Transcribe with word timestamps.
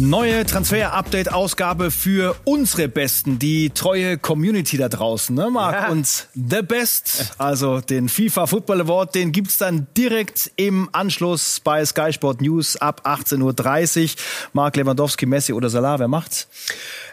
Neue 0.00 0.46
Transfer-Update-Ausgabe 0.46 1.90
für 1.90 2.36
unsere 2.44 2.86
Besten, 2.86 3.40
die 3.40 3.70
treue 3.70 4.16
Community 4.16 4.76
da 4.76 4.88
draußen, 4.88 5.34
ne, 5.34 5.50
Marc? 5.50 5.74
Ja. 5.74 5.88
Und 5.88 6.28
The 6.34 6.62
Best, 6.62 7.34
also 7.36 7.80
den 7.80 8.08
FIFA 8.08 8.46
Football 8.46 8.82
Award, 8.82 9.16
den 9.16 9.32
gibt's 9.32 9.58
dann 9.58 9.88
direkt 9.96 10.52
im 10.54 10.88
Anschluss 10.92 11.58
bei 11.58 11.84
Sky 11.84 12.12
Sport 12.12 12.40
News 12.40 12.76
ab 12.76 13.02
18.30 13.06 14.04
Uhr. 14.04 14.10
Marc 14.52 14.76
Lewandowski, 14.76 15.26
Messi 15.26 15.52
oder 15.52 15.68
Salah, 15.68 15.98
wer 15.98 16.06
macht's? 16.06 16.46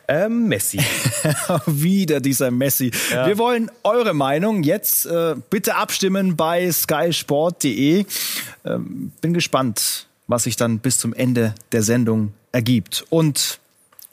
Ähm, 0.07 0.47
Messi. 0.47 0.79
Wieder 1.65 2.19
dieser 2.19 2.51
Messi. 2.51 2.91
Ja. 3.11 3.25
Wir 3.25 3.39
wollen 3.39 3.71
eure 3.81 4.13
Meinung 4.13 4.61
jetzt 4.61 5.07
äh, 5.07 5.33
bitte 5.49 5.73
abstimmen 5.73 6.35
bei 6.35 6.71
skysport.de. 6.71 8.05
Ähm, 8.63 9.11
bin 9.21 9.33
gespannt, 9.33 10.05
was 10.27 10.43
sich 10.43 10.55
dann 10.55 10.77
bis 10.77 10.99
zum 10.99 11.15
Ende 11.15 11.55
der 11.71 11.81
Sendung 11.81 12.33
ergibt. 12.55 13.05
Und 13.09 13.59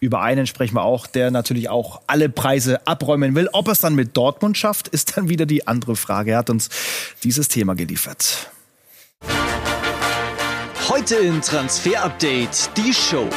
über 0.00 0.20
einen 0.20 0.48
sprechen 0.48 0.74
wir 0.74 0.82
auch, 0.82 1.06
der 1.06 1.30
natürlich 1.30 1.70
auch 1.70 2.02
alle 2.08 2.28
Preise 2.28 2.84
abräumen 2.86 3.36
will. 3.36 3.48
Ob 3.52 3.68
er 3.68 3.72
es 3.72 3.78
dann 3.78 3.94
mit 3.94 4.16
Dortmund 4.16 4.58
schafft, 4.58 4.88
ist 4.88 5.16
dann 5.16 5.28
wieder 5.28 5.46
die 5.46 5.68
andere 5.68 5.94
Frage. 5.94 6.32
Er 6.32 6.38
hat 6.38 6.50
uns 6.50 6.68
dieses 7.22 7.46
Thema 7.46 7.74
geliefert. 7.74 8.50
Heute 10.88 11.14
in 11.14 11.40
Transfer 11.40 12.02
Update 12.02 12.70
die 12.76 12.92
Show. 12.92 13.28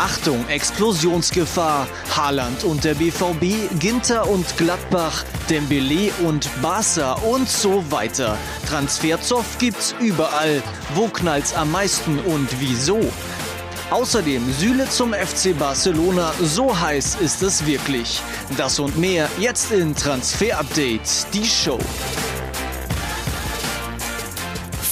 Achtung, 0.00 0.48
Explosionsgefahr. 0.48 1.86
Haaland 2.16 2.64
und 2.64 2.84
der 2.84 2.94
BVB, 2.94 3.78
Ginter 3.78 4.26
und 4.30 4.56
Gladbach, 4.56 5.24
Dembele 5.50 6.10
und 6.24 6.48
Barca 6.62 7.12
und 7.12 7.46
so 7.46 7.84
weiter. 7.90 8.38
Transferzoff 8.66 9.58
gibt's 9.58 9.94
überall. 10.00 10.62
Wo 10.94 11.08
knallt's 11.08 11.52
am 11.52 11.70
meisten 11.70 12.18
und 12.18 12.48
wieso? 12.60 12.98
Außerdem 13.90 14.50
Süle 14.54 14.88
zum 14.88 15.12
FC 15.12 15.58
Barcelona, 15.58 16.32
so 16.42 16.80
heiß 16.80 17.18
ist 17.20 17.42
es 17.42 17.66
wirklich. 17.66 18.22
Das 18.56 18.78
und 18.78 18.96
mehr 18.96 19.28
jetzt 19.38 19.70
in 19.70 19.94
Transfer 19.94 20.58
Update, 20.60 21.26
die 21.34 21.44
Show. 21.44 21.78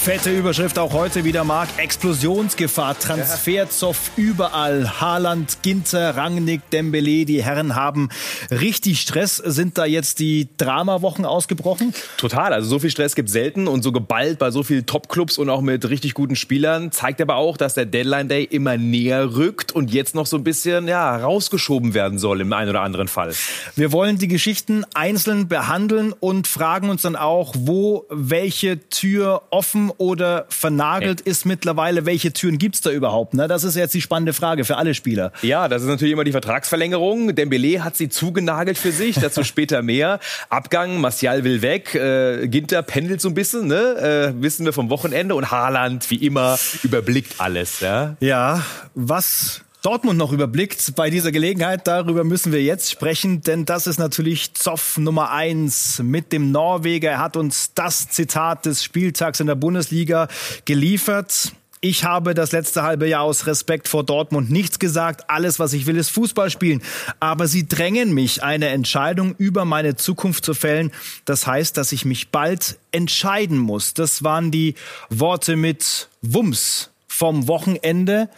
Fette 0.08 0.34
Überschrift 0.34 0.78
auch 0.78 0.94
heute 0.94 1.24
wieder, 1.24 1.44
Marc. 1.44 1.68
Explosionsgefahr, 1.76 2.98
Transferzoff 2.98 4.12
überall. 4.16 5.02
Haaland, 5.02 5.58
Ginter, 5.60 6.16
Rangnick, 6.16 6.62
Dembele, 6.70 7.26
die 7.26 7.44
Herren 7.44 7.74
haben 7.74 8.08
richtig 8.50 9.02
Stress. 9.02 9.36
Sind 9.36 9.76
da 9.76 9.84
jetzt 9.84 10.18
die 10.18 10.48
Dramawochen 10.56 11.26
ausgebrochen? 11.26 11.92
Total. 12.16 12.54
Also 12.54 12.70
so 12.70 12.78
viel 12.78 12.88
Stress 12.88 13.16
gibt 13.16 13.28
es 13.28 13.34
selten 13.34 13.68
und 13.68 13.82
so 13.82 13.92
geballt 13.92 14.38
bei 14.38 14.50
so 14.50 14.62
vielen 14.62 14.86
Topclubs 14.86 15.36
und 15.36 15.50
auch 15.50 15.60
mit 15.60 15.86
richtig 15.90 16.14
guten 16.14 16.36
Spielern. 16.36 16.90
Zeigt 16.90 17.20
aber 17.20 17.36
auch, 17.36 17.58
dass 17.58 17.74
der 17.74 17.84
Deadline 17.84 18.30
Day 18.30 18.44
immer 18.44 18.78
näher 18.78 19.36
rückt 19.36 19.72
und 19.72 19.92
jetzt 19.92 20.14
noch 20.14 20.24
so 20.24 20.38
ein 20.38 20.42
bisschen 20.42 20.88
ja, 20.88 21.18
rausgeschoben 21.18 21.92
werden 21.92 22.18
soll 22.18 22.40
im 22.40 22.50
einen 22.54 22.70
oder 22.70 22.80
anderen 22.80 23.08
Fall. 23.08 23.34
Wir 23.76 23.92
wollen 23.92 24.16
die 24.16 24.28
Geschichten 24.28 24.86
einzeln 24.94 25.48
behandeln 25.48 26.14
und 26.18 26.48
fragen 26.48 26.88
uns 26.88 27.02
dann 27.02 27.14
auch, 27.14 27.54
wo 27.58 28.06
welche 28.08 28.88
Tür 28.88 29.42
offen 29.50 29.92
oder 29.98 30.46
vernagelt 30.48 31.22
nee. 31.24 31.30
ist 31.30 31.44
mittlerweile? 31.44 32.06
Welche 32.06 32.32
Türen 32.32 32.58
gibt's 32.58 32.80
da 32.80 32.90
überhaupt? 32.90 33.34
Ne? 33.34 33.48
Das 33.48 33.64
ist 33.64 33.76
jetzt 33.76 33.94
die 33.94 34.00
spannende 34.00 34.32
Frage 34.32 34.64
für 34.64 34.76
alle 34.76 34.94
Spieler. 34.94 35.32
Ja, 35.42 35.68
das 35.68 35.82
ist 35.82 35.88
natürlich 35.88 36.12
immer 36.12 36.24
die 36.24 36.32
Vertragsverlängerung. 36.32 37.34
Dembele 37.34 37.84
hat 37.84 37.96
sie 37.96 38.08
zugenagelt 38.08 38.78
für 38.78 38.92
sich, 38.92 39.16
dazu 39.16 39.44
später 39.44 39.82
mehr. 39.82 40.20
Abgang, 40.48 41.00
Martial 41.00 41.44
will 41.44 41.62
weg, 41.62 41.94
äh, 41.94 42.48
Ginter 42.48 42.82
pendelt 42.82 43.20
so 43.20 43.28
ein 43.28 43.34
bisschen, 43.34 43.66
ne? 43.66 44.32
äh, 44.36 44.42
wissen 44.42 44.64
wir 44.64 44.72
vom 44.72 44.90
Wochenende. 44.90 45.34
Und 45.34 45.50
Haaland, 45.50 46.10
wie 46.10 46.24
immer, 46.24 46.58
überblickt 46.82 47.34
alles. 47.38 47.80
Ja, 47.80 48.16
ja 48.20 48.62
was 48.94 49.62
Dortmund 49.88 50.18
noch 50.18 50.32
überblickt 50.32 50.96
bei 50.96 51.08
dieser 51.08 51.32
Gelegenheit. 51.32 51.86
Darüber 51.86 52.22
müssen 52.22 52.52
wir 52.52 52.62
jetzt 52.62 52.90
sprechen, 52.90 53.40
denn 53.40 53.64
das 53.64 53.86
ist 53.86 53.96
natürlich 53.96 54.52
Zoff 54.52 54.98
Nummer 54.98 55.30
eins 55.30 56.02
mit 56.04 56.30
dem 56.30 56.52
Norweger. 56.52 57.12
Er 57.12 57.20
hat 57.20 57.38
uns 57.38 57.72
das 57.72 58.06
Zitat 58.10 58.66
des 58.66 58.84
Spieltags 58.84 59.40
in 59.40 59.46
der 59.46 59.54
Bundesliga 59.54 60.28
geliefert. 60.66 61.52
Ich 61.80 62.04
habe 62.04 62.34
das 62.34 62.52
letzte 62.52 62.82
halbe 62.82 63.08
Jahr 63.08 63.22
aus 63.22 63.46
Respekt 63.46 63.88
vor 63.88 64.04
Dortmund 64.04 64.50
nichts 64.50 64.78
gesagt. 64.78 65.30
Alles, 65.30 65.58
was 65.58 65.72
ich 65.72 65.86
will, 65.86 65.96
ist 65.96 66.10
Fußball 66.10 66.50
spielen. 66.50 66.82
Aber 67.18 67.48
sie 67.48 67.66
drängen 67.66 68.12
mich, 68.12 68.42
eine 68.42 68.68
Entscheidung 68.68 69.36
über 69.38 69.64
meine 69.64 69.96
Zukunft 69.96 70.44
zu 70.44 70.52
fällen. 70.52 70.92
Das 71.24 71.46
heißt, 71.46 71.78
dass 71.78 71.92
ich 71.92 72.04
mich 72.04 72.28
bald 72.28 72.78
entscheiden 72.92 73.56
muss. 73.56 73.94
Das 73.94 74.22
waren 74.22 74.50
die 74.50 74.74
Worte 75.08 75.56
mit 75.56 76.10
Wumms 76.20 76.90
vom 77.06 77.48
Wochenende. 77.48 78.28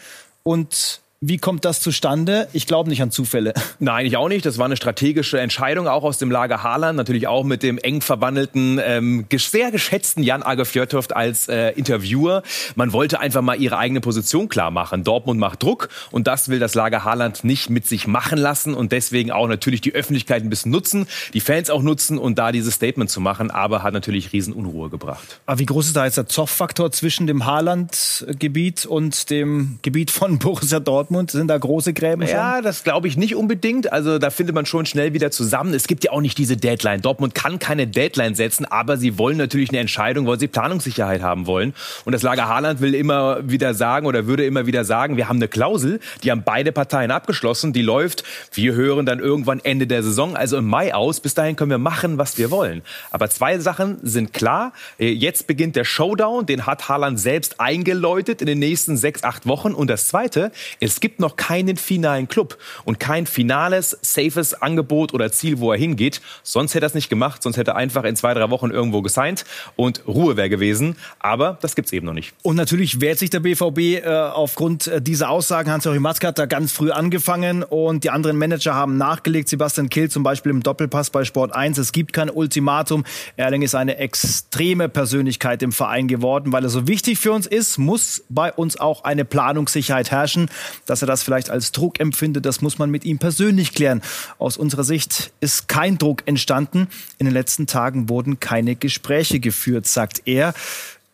Und 0.45 1.01
wie 1.23 1.37
kommt 1.37 1.67
das 1.67 1.81
zustande? 1.81 2.49
Ich 2.55 2.67
glaube 2.67 2.89
nicht 2.89 3.03
an 3.03 3.11
Zufälle. 3.11 3.53
Nein, 3.79 4.07
ich 4.07 4.17
auch 4.17 4.31
nicht. 4.31 4.47
Das 4.47 4.57
war 4.57 4.65
eine 4.65 4.79
strategische 4.79 5.39
Entscheidung, 5.39 5.87
auch 5.87 6.03
aus 6.03 6.17
dem 6.17 6.31
Lager 6.31 6.63
Haaland. 6.63 6.97
Natürlich 6.97 7.29
auch 7.29 7.45
mit 7.45 7.63
dem 7.63 7.77
eng 7.77 8.01
verwandelten, 8.01 8.81
ähm, 8.83 9.27
sehr 9.31 9.71
geschätzten 9.71 10.23
Jan 10.23 10.43
Ager 10.43 10.65
Fjörtoft 10.65 11.15
als 11.15 11.47
äh, 11.49 11.73
Interviewer. 11.73 12.43
Man 12.75 12.95
wollte 12.95 13.21
einfach 13.21 13.43
mal 13.43 13.61
ihre 13.61 13.77
eigene 13.77 14.01
Position 14.01 14.49
klar 14.49 14.71
machen. 14.71 15.05
Dortmund 15.05 15.39
macht 15.39 15.63
Druck 15.63 15.91
und 16.11 16.27
das 16.27 16.49
will 16.49 16.59
das 16.59 16.75
Lager 16.75 17.05
Haaland 17.05 17.45
nicht 17.45 17.69
mit 17.69 17.87
sich 17.87 18.07
machen 18.07 18.39
lassen 18.39 18.73
und 18.73 18.91
deswegen 18.91 19.31
auch 19.31 19.47
natürlich 19.47 19.83
die 19.83 19.93
Öffentlichkeit 19.93 20.43
ein 20.43 20.49
bisschen 20.49 20.73
nutzen, 20.73 21.07
die 21.35 21.41
Fans 21.41 21.69
auch 21.69 21.83
nutzen 21.83 22.17
und 22.17 22.39
da 22.39 22.51
dieses 22.51 22.77
Statement 22.77 23.11
zu 23.11 23.21
machen, 23.21 23.51
aber 23.51 23.83
hat 23.83 23.93
natürlich 23.93 24.33
Riesenunruhe 24.33 24.89
gebracht. 24.89 25.41
Aber 25.45 25.59
wie 25.59 25.67
groß 25.67 25.89
ist 25.89 25.97
da 25.97 26.07
jetzt 26.07 26.17
der 26.17 26.29
Zoff-Faktor 26.29 26.93
zwischen 26.93 27.27
dem 27.27 27.45
Haaland-Gebiet 27.45 28.87
und 28.87 29.29
dem 29.29 29.81
Gebiet 29.83 30.11
von 30.11 30.39
Borussia 30.39 30.81
Dortmund? 30.81 31.10
Dortmund? 31.11 31.31
Sind 31.33 31.49
da 31.49 31.59
große 31.59 31.93
Gräben 31.93 32.23
schon? 32.23 32.37
Ja, 32.37 32.63
das 32.63 32.85
glaube 32.85 33.09
ich 33.09 33.17
nicht 33.17 33.35
unbedingt. 33.35 33.93
Also 33.93 34.19
da 34.19 34.31
findet 34.31 34.55
man 34.55 34.65
schon 34.65 34.87
schnell 34.87 35.13
wieder 35.13 35.31
zusammen. 35.33 35.75
Es 35.75 35.89
gibt 35.89 36.05
ja 36.05 36.13
auch 36.13 36.21
nicht 36.21 36.39
diese 36.39 36.57
Deadline. 36.57 37.03
Dortmund 37.03 37.35
kann 37.35 37.59
keine 37.59 37.89
Deadline 37.89 38.37
setzen, 38.37 38.65
aber 38.65 38.97
sie 38.97 39.19
wollen 39.19 39.37
natürlich 39.37 39.71
eine 39.71 39.79
Entscheidung, 39.79 40.27
weil 40.27 40.39
sie 40.39 40.47
Planungssicherheit 40.47 41.21
haben 41.21 41.47
wollen. 41.47 41.75
Und 42.05 42.13
das 42.13 42.23
Lager 42.23 42.49
Haaland 42.49 42.81
will 42.81 42.95
immer 42.95 43.49
wieder 43.49 43.75
sagen 43.75 44.07
oder 44.07 44.27
würde 44.27 44.47
immer 44.47 44.67
wieder 44.67 44.85
sagen, 44.85 45.17
wir 45.17 45.29
haben 45.29 45.37
eine 45.37 45.49
Klausel, 45.49 45.99
die 46.23 46.31
haben 46.31 46.43
beide 46.45 46.71
Parteien 46.71 47.11
abgeschlossen, 47.11 47.73
die 47.73 47.83
läuft, 47.83 48.23
wir 48.53 48.75
hören 48.75 49.05
dann 49.05 49.19
irgendwann 49.19 49.61
Ende 49.61 49.89
der 49.89 50.03
Saison, 50.05 50.37
also 50.37 50.59
im 50.59 50.67
Mai 50.67 50.95
aus. 50.95 51.21
Bis 51.21 51.35
dahin 51.35 51.57
können 51.57 51.71
wir 51.71 51.79
machen, 51.79 52.19
was 52.19 52.39
wir 52.39 52.53
wollen. 52.53 52.83
Aber 53.11 53.29
zwei 53.29 53.59
Sachen 53.59 53.99
sind 54.03 54.33
klar. 54.33 54.73
Jetzt 54.99 55.49
beginnt 55.49 55.75
der 55.75 55.85
Showdown, 55.85 56.47
den 56.47 56.67
hat 56.67 56.89
Haaland 56.89 57.19
selbst 57.19 57.59
eingeläutet 57.59 58.41
in 58.41 58.47
den 58.47 58.61
nächsten 58.61 58.97
sechs, 58.97 59.25
acht 59.25 59.47
Wochen. 59.47 59.75
Und 59.75 59.89
das 59.91 60.07
Zweite, 60.07 60.53
es 60.79 61.00
es 61.01 61.09
gibt 61.09 61.19
noch 61.19 61.37
keinen 61.37 61.79
finalen 61.79 62.29
Club 62.29 62.59
und 62.85 63.01
kein 63.01 63.25
finales, 63.25 63.97
safes 64.03 64.53
Angebot 64.53 65.15
oder 65.15 65.33
Ziel, 65.33 65.59
wo 65.59 65.73
er 65.73 65.79
hingeht. 65.79 66.21
Sonst 66.43 66.75
hätte 66.75 66.85
er 66.85 66.89
es 66.89 66.95
nicht 66.95 67.09
gemacht, 67.09 67.43
sonst 67.43 67.57
hätte 67.57 67.71
er 67.71 67.77
einfach 67.77 68.05
in 68.05 68.17
zwei, 68.17 68.35
drei 68.35 68.51
Wochen 68.51 68.71
irgendwo 68.71 69.01
gesigned 69.01 69.47
und 69.77 70.07
Ruhe 70.07 70.37
wäre 70.37 70.51
gewesen. 70.51 70.97
Aber 71.19 71.57
das 71.63 71.75
gibt 71.75 71.87
es 71.87 71.95
eben 71.95 72.05
noch 72.05 72.13
nicht. 72.13 72.35
Und 72.43 72.57
natürlich 72.57 73.01
wehrt 73.01 73.19
sich 73.19 73.31
der 73.31 73.41
BVB 73.41 73.79
äh, 73.79 74.09
aufgrund 74.09 74.89
äh, 74.89 75.01
dieser 75.01 75.31
Aussagen. 75.31 75.71
Hans-Joachim 75.71 76.03
Matzke 76.03 76.27
hat 76.27 76.39
da 76.39 76.45
ganz 76.45 76.71
früh 76.71 76.91
angefangen 76.91 77.63
und 77.63 78.05
die 78.05 78.11
anderen 78.11 78.37
Manager 78.37 78.75
haben 78.75 78.99
nachgelegt. 78.99 79.49
Sebastian 79.49 79.89
Kill 79.89 80.11
zum 80.11 80.23
Beispiel 80.23 80.51
im 80.51 80.63
Doppelpass 80.63 81.09
bei 81.09 81.25
Sport 81.25 81.55
1. 81.55 81.79
Es 81.79 81.93
gibt 81.93 82.13
kein 82.13 82.29
Ultimatum. 82.29 83.05
Erling 83.39 83.63
ist 83.63 83.75
eine 83.75 83.97
extreme 83.97 84.91
Persönlichkeit 84.91 85.63
im 85.63 85.73
Verein 85.73 86.09
geworden, 86.09 86.53
weil 86.53 86.63
er 86.63 86.69
so 86.69 86.87
wichtig 86.87 87.19
für 87.19 87.33
uns 87.33 87.47
ist, 87.47 87.79
muss 87.79 88.23
bei 88.29 88.53
uns 88.53 88.79
auch 88.79 89.05
eine 89.05 89.25
Planungssicherheit 89.25 90.11
herrschen 90.11 90.51
dass 90.91 91.03
er 91.03 91.07
das 91.07 91.23
vielleicht 91.23 91.51
als 91.51 91.71
Druck 91.71 92.01
empfindet, 92.01 92.45
das 92.45 92.63
muss 92.63 92.79
man 92.79 92.91
mit 92.91 93.05
ihm 93.05 93.19
persönlich 93.19 93.75
klären. 93.75 94.03
Aus 94.39 94.57
unserer 94.57 94.83
Sicht 94.83 95.31
ist 95.41 95.69
kein 95.69 95.99
Druck 95.99 96.25
entstanden. 96.27 96.89
In 97.19 97.27
den 97.27 97.33
letzten 97.33 97.69
Tagen 97.69 98.09
wurden 98.09 98.41
keine 98.41 98.75
Gespräche 98.75 99.39
geführt, 99.39 99.87
sagt 99.87 100.23
er. 100.25 100.53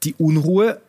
Die 0.03 0.15
Unruhe 0.15 0.81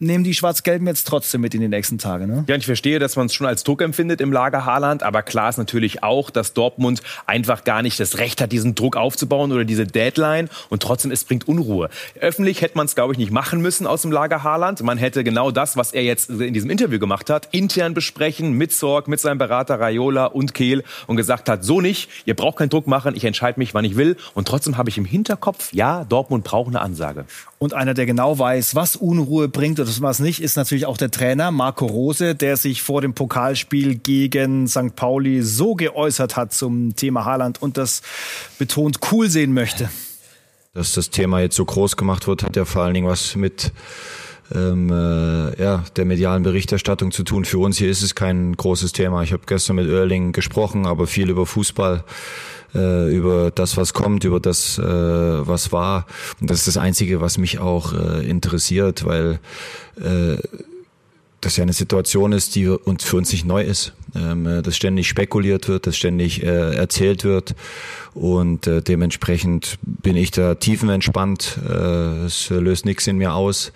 nehmen 0.00 0.24
die 0.24 0.34
Schwarz-Gelben 0.34 0.86
jetzt 0.86 1.06
trotzdem 1.06 1.40
mit 1.40 1.54
in 1.54 1.60
die 1.60 1.68
nächsten 1.68 1.98
Tage. 1.98 2.26
Ne? 2.26 2.44
Ja, 2.48 2.56
ich 2.56 2.66
verstehe, 2.66 2.98
dass 2.98 3.16
man 3.16 3.26
es 3.26 3.34
schon 3.34 3.46
als 3.46 3.62
Druck 3.62 3.80
empfindet 3.80 4.20
im 4.20 4.32
Lager 4.32 4.64
Haaland, 4.64 5.02
aber 5.02 5.22
klar 5.22 5.48
ist 5.48 5.56
natürlich 5.56 6.02
auch, 6.02 6.30
dass 6.30 6.52
Dortmund 6.52 7.00
einfach 7.26 7.64
gar 7.64 7.82
nicht 7.82 8.00
das 8.00 8.18
Recht 8.18 8.40
hat, 8.40 8.50
diesen 8.50 8.74
Druck 8.74 8.96
aufzubauen 8.96 9.52
oder 9.52 9.64
diese 9.64 9.86
Deadline 9.86 10.48
und 10.68 10.82
trotzdem 10.82 11.12
es 11.12 11.24
bringt 11.24 11.46
Unruhe. 11.46 11.90
Öffentlich 12.20 12.60
hätte 12.60 12.76
man 12.76 12.86
es, 12.86 12.94
glaube 12.94 13.12
ich, 13.12 13.18
nicht 13.18 13.30
machen 13.30 13.60
müssen 13.60 13.86
aus 13.86 14.02
dem 14.02 14.10
Lager 14.10 14.42
Haaland. 14.42 14.82
Man 14.82 14.98
hätte 14.98 15.22
genau 15.22 15.50
das, 15.50 15.76
was 15.76 15.92
er 15.92 16.02
jetzt 16.02 16.28
in 16.28 16.52
diesem 16.52 16.70
Interview 16.70 16.98
gemacht 16.98 17.30
hat, 17.30 17.48
intern 17.52 17.94
besprechen 17.94 18.52
mit 18.52 18.72
Sorg, 18.72 19.06
mit 19.06 19.20
seinem 19.20 19.38
Berater 19.38 19.78
Raiola 19.78 20.26
und 20.26 20.54
Kehl 20.54 20.82
und 21.06 21.16
gesagt 21.16 21.48
hat, 21.48 21.64
so 21.64 21.80
nicht, 21.80 22.10
ihr 22.24 22.34
braucht 22.34 22.58
keinen 22.58 22.70
Druck 22.70 22.88
machen, 22.88 23.14
ich 23.14 23.24
entscheide 23.24 23.60
mich, 23.60 23.74
wann 23.74 23.84
ich 23.84 23.96
will 23.96 24.16
und 24.34 24.48
trotzdem 24.48 24.76
habe 24.76 24.90
ich 24.90 24.98
im 24.98 25.04
Hinterkopf, 25.04 25.72
ja, 25.72 26.04
Dortmund 26.04 26.44
braucht 26.44 26.68
eine 26.68 26.80
Ansage. 26.80 27.26
Und 27.58 27.72
einer, 27.72 27.94
der 27.94 28.04
genau 28.04 28.38
weiß, 28.38 28.74
was 28.74 28.96
Unruhe 28.96 29.48
bringt 29.48 29.78
oder 29.84 30.02
was 30.02 30.18
nicht, 30.18 30.40
ist 30.40 30.56
natürlich 30.56 30.86
auch 30.86 30.96
der 30.96 31.10
Trainer 31.10 31.50
Marco 31.50 31.86
Rose, 31.86 32.34
der 32.34 32.56
sich 32.56 32.82
vor 32.82 33.00
dem 33.00 33.14
Pokalspiel 33.14 33.96
gegen 33.96 34.66
St. 34.66 34.96
Pauli 34.96 35.42
so 35.42 35.74
geäußert 35.74 36.36
hat 36.36 36.52
zum 36.52 36.96
Thema 36.96 37.24
Haaland 37.24 37.60
und 37.60 37.76
das 37.76 38.02
betont 38.58 39.00
cool 39.12 39.28
sehen 39.28 39.52
möchte. 39.52 39.90
Dass 40.72 40.92
das 40.92 41.10
Thema 41.10 41.40
jetzt 41.40 41.56
so 41.56 41.64
groß 41.64 41.96
gemacht 41.96 42.26
wird, 42.26 42.42
hat 42.42 42.56
ja 42.56 42.64
vor 42.64 42.82
allen 42.82 42.94
Dingen 42.94 43.06
was 43.06 43.36
mit 43.36 43.72
ähm, 44.52 44.90
äh, 44.90 45.62
ja, 45.62 45.84
der 45.96 46.04
medialen 46.04 46.42
Berichterstattung 46.42 47.12
zu 47.12 47.22
tun. 47.22 47.44
Für 47.44 47.58
uns 47.58 47.78
hier 47.78 47.90
ist 47.90 48.02
es 48.02 48.14
kein 48.14 48.56
großes 48.56 48.92
Thema. 48.92 49.22
Ich 49.22 49.32
habe 49.32 49.42
gestern 49.46 49.76
mit 49.76 49.88
Erling 49.88 50.32
gesprochen, 50.32 50.86
aber 50.86 51.06
viel 51.06 51.30
über 51.30 51.46
Fußball 51.46 52.04
äh, 52.74 53.14
über 53.14 53.50
das, 53.50 53.76
was 53.76 53.94
kommt, 53.94 54.24
über 54.24 54.40
das, 54.40 54.78
äh, 54.78 54.82
was 54.82 55.72
war. 55.72 56.06
Und 56.40 56.50
das 56.50 56.58
ist 56.58 56.68
das 56.68 56.76
Einzige, 56.76 57.20
was 57.20 57.38
mich 57.38 57.58
auch 57.58 57.92
äh, 57.92 58.28
interessiert, 58.28 59.04
weil 59.04 59.38
äh, 60.00 60.36
das 61.40 61.56
ja 61.56 61.62
eine 61.62 61.72
Situation 61.72 62.32
ist, 62.32 62.54
die 62.54 62.68
uns 62.68 63.04
für 63.04 63.16
uns 63.16 63.30
nicht 63.32 63.44
neu 63.44 63.62
ist. 63.62 63.92
Ähm, 64.16 64.46
äh, 64.46 64.62
dass 64.62 64.76
ständig 64.76 65.08
spekuliert 65.08 65.68
wird, 65.68 65.86
dass 65.86 65.96
ständig 65.96 66.42
äh, 66.42 66.74
erzählt 66.74 67.24
wird 67.24 67.54
und 68.14 68.66
äh, 68.66 68.80
dementsprechend 68.80 69.78
bin 69.82 70.16
ich 70.16 70.30
da 70.30 70.54
tiefenentspannt. 70.54 71.58
Äh, 71.68 72.24
es 72.26 72.48
löst 72.50 72.86
nichts 72.86 73.06
in 73.08 73.18
mir 73.18 73.34
aus. 73.34 73.72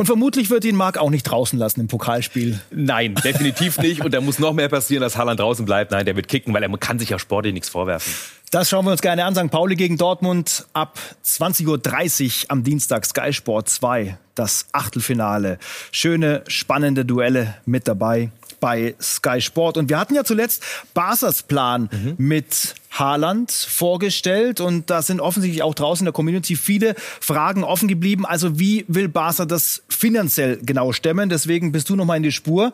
Und 0.00 0.06
vermutlich 0.06 0.48
wird 0.48 0.64
ihn 0.64 0.76
Marc 0.76 0.96
auch 0.96 1.10
nicht 1.10 1.24
draußen 1.24 1.58
lassen 1.58 1.80
im 1.80 1.88
Pokalspiel. 1.88 2.60
Nein, 2.70 3.16
definitiv 3.16 3.78
nicht. 3.82 4.04
Und 4.04 4.14
da 4.14 4.20
muss 4.20 4.38
noch 4.38 4.52
mehr 4.52 4.68
passieren, 4.68 5.02
dass 5.02 5.16
Haaland 5.16 5.40
draußen 5.40 5.64
bleibt. 5.64 5.90
Nein, 5.90 6.06
der 6.06 6.14
wird 6.14 6.28
kicken, 6.28 6.54
weil 6.54 6.62
er 6.62 6.78
kann 6.78 7.00
sich 7.00 7.08
ja 7.08 7.18
sportlich 7.18 7.52
nichts 7.52 7.68
vorwerfen. 7.68 8.12
Das 8.52 8.70
schauen 8.70 8.84
wir 8.84 8.92
uns 8.92 9.02
gerne 9.02 9.24
an. 9.24 9.34
St. 9.34 9.50
Pauli 9.50 9.74
gegen 9.74 9.98
Dortmund 9.98 10.66
ab 10.72 11.00
20.30 11.24 12.44
Uhr 12.44 12.50
am 12.50 12.62
Dienstag 12.62 13.06
Sky 13.06 13.32
Sport 13.32 13.68
2. 13.68 14.16
Das 14.36 14.66
Achtelfinale. 14.70 15.58
Schöne, 15.90 16.44
spannende 16.46 17.04
Duelle 17.04 17.56
mit 17.66 17.88
dabei 17.88 18.30
bei 18.60 18.94
Sky 19.00 19.40
Sport. 19.40 19.76
Und 19.76 19.88
wir 19.88 19.98
hatten 19.98 20.14
ja 20.14 20.24
zuletzt 20.24 20.62
Barsas 20.94 21.42
Plan 21.42 21.88
mhm. 21.92 22.14
mit 22.18 22.74
Haaland 22.90 23.52
vorgestellt 23.52 24.60
und 24.60 24.90
da 24.90 25.02
sind 25.02 25.20
offensichtlich 25.20 25.62
auch 25.62 25.74
draußen 25.74 26.02
in 26.02 26.06
der 26.06 26.12
Community 26.12 26.56
viele 26.56 26.94
Fragen 27.20 27.62
offen 27.62 27.86
geblieben. 27.86 28.26
Also 28.26 28.58
wie 28.58 28.84
will 28.88 29.08
Barca 29.08 29.44
das 29.44 29.82
finanziell 29.88 30.58
genau 30.62 30.92
stemmen? 30.92 31.28
Deswegen 31.28 31.70
bist 31.70 31.90
du 31.90 31.96
noch 31.96 32.06
mal 32.06 32.16
in 32.16 32.22
die 32.22 32.32
Spur 32.32 32.72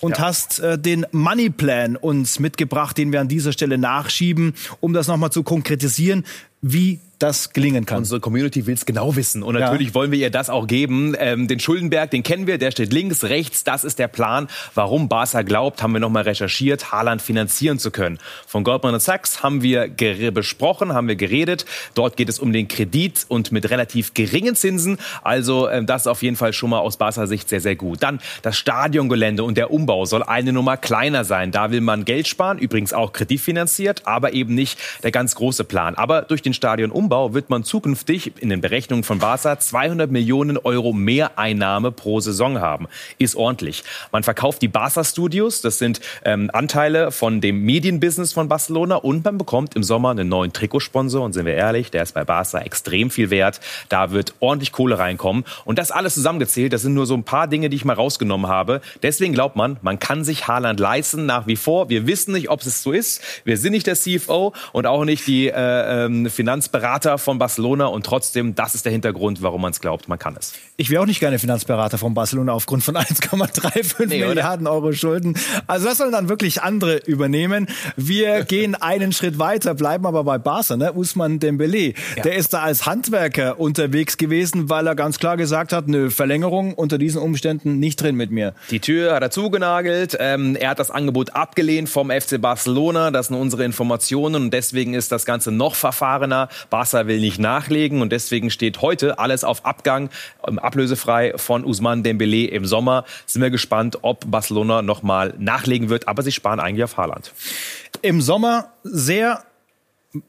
und 0.00 0.18
ja. 0.18 0.24
hast 0.24 0.60
äh, 0.60 0.78
den 0.78 1.06
Money 1.12 1.50
Plan 1.50 1.96
uns 1.96 2.38
mitgebracht, 2.38 2.96
den 2.98 3.12
wir 3.12 3.20
an 3.20 3.28
dieser 3.28 3.52
Stelle 3.52 3.78
nachschieben, 3.78 4.54
um 4.80 4.92
das 4.92 5.08
noch 5.08 5.16
mal 5.16 5.30
zu 5.30 5.42
konkretisieren, 5.42 6.24
wie 6.60 7.00
das 7.18 7.52
gelingen 7.52 7.86
kann. 7.86 7.98
Unsere 7.98 8.20
Community 8.20 8.66
will 8.66 8.74
es 8.74 8.86
genau 8.86 9.16
wissen 9.16 9.42
und 9.42 9.54
natürlich 9.54 9.88
ja. 9.88 9.94
wollen 9.94 10.10
wir 10.10 10.18
ihr 10.18 10.30
das 10.30 10.50
auch 10.50 10.66
geben. 10.66 11.14
Ähm, 11.18 11.48
den 11.48 11.60
Schuldenberg, 11.60 12.10
den 12.10 12.22
kennen 12.22 12.46
wir, 12.46 12.58
der 12.58 12.70
steht 12.70 12.92
links, 12.92 13.24
rechts. 13.24 13.64
Das 13.64 13.84
ist 13.84 13.98
der 13.98 14.08
Plan, 14.08 14.48
warum 14.74 15.08
Barca 15.08 15.42
glaubt, 15.42 15.82
haben 15.82 15.92
wir 15.92 16.00
nochmal 16.00 16.24
recherchiert, 16.24 16.92
Haaland 16.92 17.22
finanzieren 17.22 17.78
zu 17.78 17.90
können. 17.90 18.18
Von 18.46 18.64
Goldman 18.64 18.98
Sachs 19.00 19.42
haben 19.42 19.62
wir 19.62 19.88
besprochen, 20.32 20.92
haben 20.92 21.08
wir 21.08 21.16
geredet. 21.16 21.64
Dort 21.94 22.16
geht 22.16 22.28
es 22.28 22.38
um 22.38 22.52
den 22.52 22.68
Kredit 22.68 23.24
und 23.28 23.52
mit 23.52 23.70
relativ 23.70 24.14
geringen 24.14 24.54
Zinsen. 24.54 24.98
Also 25.22 25.68
ähm, 25.68 25.86
das 25.86 26.02
ist 26.02 26.06
auf 26.08 26.22
jeden 26.22 26.36
Fall 26.36 26.52
schon 26.52 26.70
mal 26.70 26.80
aus 26.80 26.96
Barca 26.96 27.26
Sicht 27.26 27.48
sehr, 27.48 27.60
sehr 27.60 27.76
gut. 27.76 28.02
Dann 28.02 28.20
das 28.42 28.58
Stadiongelände 28.58 29.44
und 29.44 29.56
der 29.56 29.70
Umbau 29.70 30.04
soll 30.04 30.22
eine 30.22 30.52
Nummer 30.52 30.76
kleiner 30.76 31.24
sein. 31.24 31.52
Da 31.52 31.70
will 31.70 31.80
man 31.80 32.04
Geld 32.04 32.28
sparen, 32.28 32.58
übrigens 32.58 32.92
auch 32.92 33.12
kreditfinanziert, 33.12 34.02
aber 34.04 34.32
eben 34.32 34.54
nicht 34.54 34.78
der 35.02 35.10
ganz 35.10 35.34
große 35.34 35.64
Plan. 35.64 35.94
Aber 35.94 36.22
durch 36.22 36.42
den 36.42 36.52
Stadionumbau 36.54 37.03
Umbau 37.04 37.34
wird 37.34 37.50
man 37.50 37.64
zukünftig 37.64 38.32
in 38.40 38.48
den 38.48 38.62
Berechnungen 38.62 39.04
von 39.04 39.18
Barca 39.18 39.58
200 39.58 40.10
Millionen 40.10 40.56
Euro 40.56 40.94
Mehreinnahme 40.94 41.92
pro 41.92 42.20
Saison 42.20 42.60
haben. 42.60 42.88
Ist 43.18 43.36
ordentlich. 43.36 43.84
Man 44.10 44.22
verkauft 44.22 44.62
die 44.62 44.68
Barca 44.68 45.04
Studios, 45.04 45.60
das 45.60 45.76
sind 45.78 46.00
ähm, 46.24 46.48
Anteile 46.54 47.12
von 47.12 47.42
dem 47.42 47.60
Medienbusiness 47.60 48.32
von 48.32 48.48
Barcelona 48.48 48.96
und 48.96 49.22
man 49.22 49.36
bekommt 49.36 49.76
im 49.76 49.82
Sommer 49.82 50.12
einen 50.12 50.30
neuen 50.30 50.54
Trikotsponsor 50.54 51.22
und 51.22 51.34
sind 51.34 51.44
wir 51.44 51.52
ehrlich, 51.52 51.90
der 51.90 52.04
ist 52.04 52.14
bei 52.14 52.24
Barca 52.24 52.60
extrem 52.60 53.10
viel 53.10 53.28
wert. 53.28 53.60
Da 53.90 54.10
wird 54.10 54.32
ordentlich 54.40 54.72
Kohle 54.72 54.98
reinkommen 54.98 55.44
und 55.66 55.78
das 55.78 55.90
alles 55.90 56.14
zusammengezählt, 56.14 56.72
das 56.72 56.80
sind 56.80 56.94
nur 56.94 57.04
so 57.04 57.12
ein 57.12 57.24
paar 57.24 57.48
Dinge, 57.48 57.68
die 57.68 57.76
ich 57.76 57.84
mal 57.84 57.92
rausgenommen 57.92 58.48
habe. 58.48 58.80
Deswegen 59.02 59.34
glaubt 59.34 59.56
man, 59.56 59.76
man 59.82 59.98
kann 59.98 60.24
sich 60.24 60.48
Haaland 60.48 60.80
leisten 60.80 61.26
nach 61.26 61.46
wie 61.46 61.56
vor. 61.56 61.90
Wir 61.90 62.06
wissen 62.06 62.32
nicht, 62.32 62.48
ob 62.48 62.62
es 62.62 62.82
so 62.82 62.92
ist. 62.92 63.20
Wir 63.44 63.58
sind 63.58 63.72
nicht 63.72 63.86
der 63.86 63.94
CFO 63.94 64.54
und 64.72 64.86
auch 64.86 65.04
nicht 65.04 65.26
die 65.26 65.48
äh, 65.48 66.06
ähm, 66.06 66.30
Finanzberater 66.30 66.93
Finanzberater 66.94 67.18
von 67.18 67.38
Barcelona 67.38 67.86
und 67.86 68.06
trotzdem, 68.06 68.54
das 68.54 68.74
ist 68.74 68.84
der 68.84 68.92
Hintergrund, 68.92 69.42
warum 69.42 69.62
man 69.62 69.72
es 69.72 69.80
glaubt, 69.80 70.08
man 70.08 70.18
kann 70.18 70.36
es. 70.38 70.52
Ich 70.76 70.90
wäre 70.90 71.02
auch 71.02 71.06
nicht 71.06 71.18
gerne 71.18 71.38
Finanzberater 71.38 71.98
von 71.98 72.14
Barcelona 72.14 72.52
aufgrund 72.52 72.84
von 72.84 72.96
1,35 72.96 74.06
nee, 74.06 74.24
Milliarden 74.24 74.66
Euro 74.66 74.92
Schulden. 74.92 75.36
Also 75.66 75.86
das 75.86 75.98
sollen 75.98 76.12
dann 76.12 76.28
wirklich 76.28 76.62
andere 76.62 76.98
übernehmen. 76.98 77.68
Wir 77.96 78.44
gehen 78.48 78.76
einen 78.76 79.12
Schritt 79.12 79.38
weiter, 79.38 79.74
bleiben 79.74 80.06
aber 80.06 80.22
bei 80.22 80.38
Barca, 80.38 80.76
ne? 80.76 80.92
Usman 80.92 81.40
Dembele. 81.40 81.94
Ja. 82.16 82.22
Der 82.22 82.36
ist 82.36 82.52
da 82.52 82.62
als 82.62 82.86
Handwerker 82.86 83.58
unterwegs 83.58 84.16
gewesen, 84.16 84.70
weil 84.70 84.86
er 84.86 84.94
ganz 84.94 85.18
klar 85.18 85.36
gesagt 85.36 85.72
hat, 85.72 85.88
nö, 85.88 86.10
Verlängerung 86.10 86.74
unter 86.74 86.98
diesen 86.98 87.20
Umständen 87.20 87.80
nicht 87.80 88.00
drin 88.00 88.14
mit 88.14 88.30
mir. 88.30 88.54
Die 88.70 88.80
Tür 88.80 89.14
hat 89.14 89.22
er 89.22 89.30
zugenagelt. 89.30 90.16
Ähm, 90.20 90.54
er 90.54 90.70
hat 90.70 90.78
das 90.78 90.92
Angebot 90.92 91.34
abgelehnt 91.34 91.88
vom 91.88 92.10
FC 92.10 92.40
Barcelona. 92.40 93.10
Das 93.10 93.28
sind 93.28 93.36
unsere 93.36 93.64
Informationen 93.64 94.36
und 94.36 94.50
deswegen 94.52 94.94
ist 94.94 95.10
das 95.10 95.24
Ganze 95.24 95.50
noch 95.50 95.74
verfahrener. 95.74 96.48
Barca 96.70 96.83
Barca 96.84 97.06
will 97.06 97.20
nicht 97.20 97.38
nachlegen 97.38 98.02
und 98.02 98.12
deswegen 98.12 98.50
steht 98.50 98.82
heute 98.82 99.18
alles 99.18 99.42
auf 99.44 99.64
Abgang, 99.64 100.10
ähm, 100.46 100.58
ablösefrei 100.58 101.32
von 101.36 101.64
Usman 101.64 102.02
Dembele 102.02 102.46
im 102.48 102.66
Sommer. 102.66 103.04
Sind 103.26 103.42
wir 103.42 103.50
gespannt, 103.50 103.98
ob 104.02 104.30
Barcelona 104.30 104.82
nochmal 104.82 105.34
nachlegen 105.38 105.88
wird, 105.88 106.08
aber 106.08 106.22
sie 106.22 106.32
sparen 106.32 106.60
eigentlich 106.60 106.84
auf 106.84 106.96
Haaland. 106.96 107.32
Im 108.02 108.20
Sommer 108.20 108.68
sehr 108.82 109.44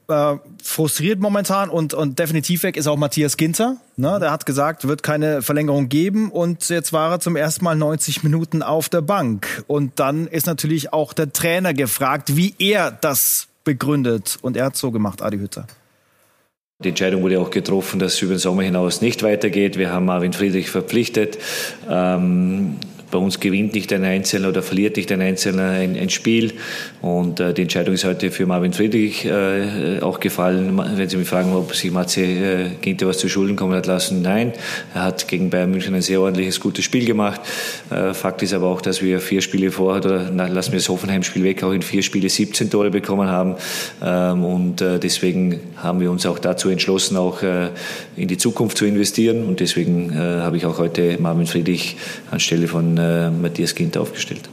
äh, 0.07 0.35
frustriert 0.63 1.19
momentan 1.19 1.69
und, 1.69 1.93
und 1.93 2.19
definitiv 2.19 2.63
weg 2.63 2.77
ist 2.77 2.87
auch 2.87 2.97
Matthias 2.97 3.35
Ginter. 3.35 3.77
Ne? 3.97 4.17
Der 4.19 4.31
hat 4.31 4.45
gesagt, 4.45 4.87
wird 4.87 5.03
keine 5.03 5.41
Verlängerung 5.41 5.89
geben 5.89 6.31
und 6.31 6.69
jetzt 6.69 6.93
war 6.93 7.11
er 7.11 7.19
zum 7.19 7.35
ersten 7.35 7.65
Mal 7.65 7.75
90 7.75 8.23
Minuten 8.23 8.63
auf 8.63 8.87
der 8.87 9.01
Bank. 9.01 9.63
Und 9.67 9.99
dann 9.99 10.27
ist 10.27 10.47
natürlich 10.47 10.93
auch 10.93 11.11
der 11.13 11.33
Trainer 11.33 11.73
gefragt, 11.73 12.37
wie 12.37 12.55
er 12.59 12.91
das 12.91 13.47
begründet. 13.63 14.37
Und 14.41 14.55
er 14.55 14.65
hat 14.65 14.77
so 14.77 14.91
gemacht, 14.91 15.21
Adi 15.21 15.37
Hütter. 15.37 15.67
Die 16.83 16.89
Entscheidung 16.89 17.21
wurde 17.21 17.39
auch 17.39 17.51
getroffen, 17.51 17.99
dass 17.99 18.15
es 18.15 18.21
über 18.21 18.33
den 18.33 18.39
Sommer 18.39 18.63
hinaus 18.63 18.99
nicht 18.99 19.23
weitergeht. 19.23 19.77
Wir 19.77 19.93
haben 19.93 20.05
Marvin 20.05 20.33
Friedrich 20.33 20.69
verpflichtet. 20.69 21.37
Ähm, 21.89 22.75
bei 23.11 23.17
uns 23.17 23.39
gewinnt 23.39 23.73
nicht 23.73 23.93
ein 23.93 24.03
Einzelner 24.03 24.49
oder 24.49 24.61
verliert 24.61 24.97
nicht 24.97 25.11
ein 25.11 25.21
Einzelner 25.21 25.69
ein, 25.69 25.97
ein 25.97 26.09
Spiel. 26.09 26.53
Und 27.01 27.39
äh, 27.39 27.53
die 27.53 27.63
Entscheidung 27.63 27.93
ist 27.93 28.03
heute 28.03 28.31
für 28.31 28.45
Marvin 28.45 28.73
Friedrich 28.73 29.25
äh, 29.25 29.99
auch 30.01 30.19
gefallen. 30.19 30.79
Wenn 30.95 31.07
Sie 31.09 31.17
mich 31.17 31.27
fragen, 31.27 31.53
ob 31.53 31.75
sich 31.75 31.91
Matze 31.91 32.21
äh, 32.21 32.69
Ginter 32.81 33.07
was 33.07 33.19
zu 33.19 33.29
Schulden 33.29 33.55
kommen 33.55 33.73
hat 33.73 33.85
lassen, 33.85 34.21
nein. 34.21 34.53
Er 34.93 35.03
hat 35.03 35.27
gegen 35.27 35.49
Bayern 35.49 35.71
München 35.71 35.93
ein 35.93 36.01
sehr 36.01 36.19
ordentliches, 36.19 36.59
gutes 36.59 36.83
Spiel 36.83 37.05
gemacht. 37.05 37.41
Äh, 37.89 38.13
Fakt 38.13 38.41
ist 38.43 38.53
aber 38.53 38.67
auch, 38.67 38.81
dass 38.81 39.01
wir 39.01 39.19
vier 39.19 39.41
Spiele 39.41 39.71
vor, 39.71 39.97
oder 39.97 40.29
na, 40.33 40.47
lassen 40.47 40.71
wir 40.71 40.79
das 40.79 40.89
Hoffenheim-Spiel 40.89 41.43
weg, 41.43 41.63
auch 41.63 41.71
in 41.71 41.81
vier 41.81 42.01
Spiele 42.01 42.29
17 42.29 42.69
Tore 42.69 42.89
bekommen 42.89 43.29
haben. 43.29 43.55
Ähm, 44.03 44.43
und 44.43 44.81
äh, 44.81 44.99
deswegen 44.99 45.59
haben 45.77 45.99
wir 45.99 46.11
uns 46.11 46.25
auch 46.25 46.39
dazu 46.39 46.69
entschlossen, 46.69 47.17
auch 47.17 47.43
äh, 47.43 47.69
in 48.15 48.27
die 48.27 48.37
Zukunft 48.37 48.77
zu 48.77 48.85
investieren. 48.85 49.45
Und 49.45 49.59
deswegen 49.59 50.11
äh, 50.11 50.15
habe 50.41 50.57
ich 50.57 50.65
auch 50.65 50.79
heute 50.79 51.17
Marvin 51.19 51.45
Friedrich 51.45 51.97
anstelle 52.31 52.67
von 52.67 52.97
äh, 53.05 53.29
Matthias 53.29 53.75
Ginter 53.75 54.01
aufgestellt. 54.01 54.49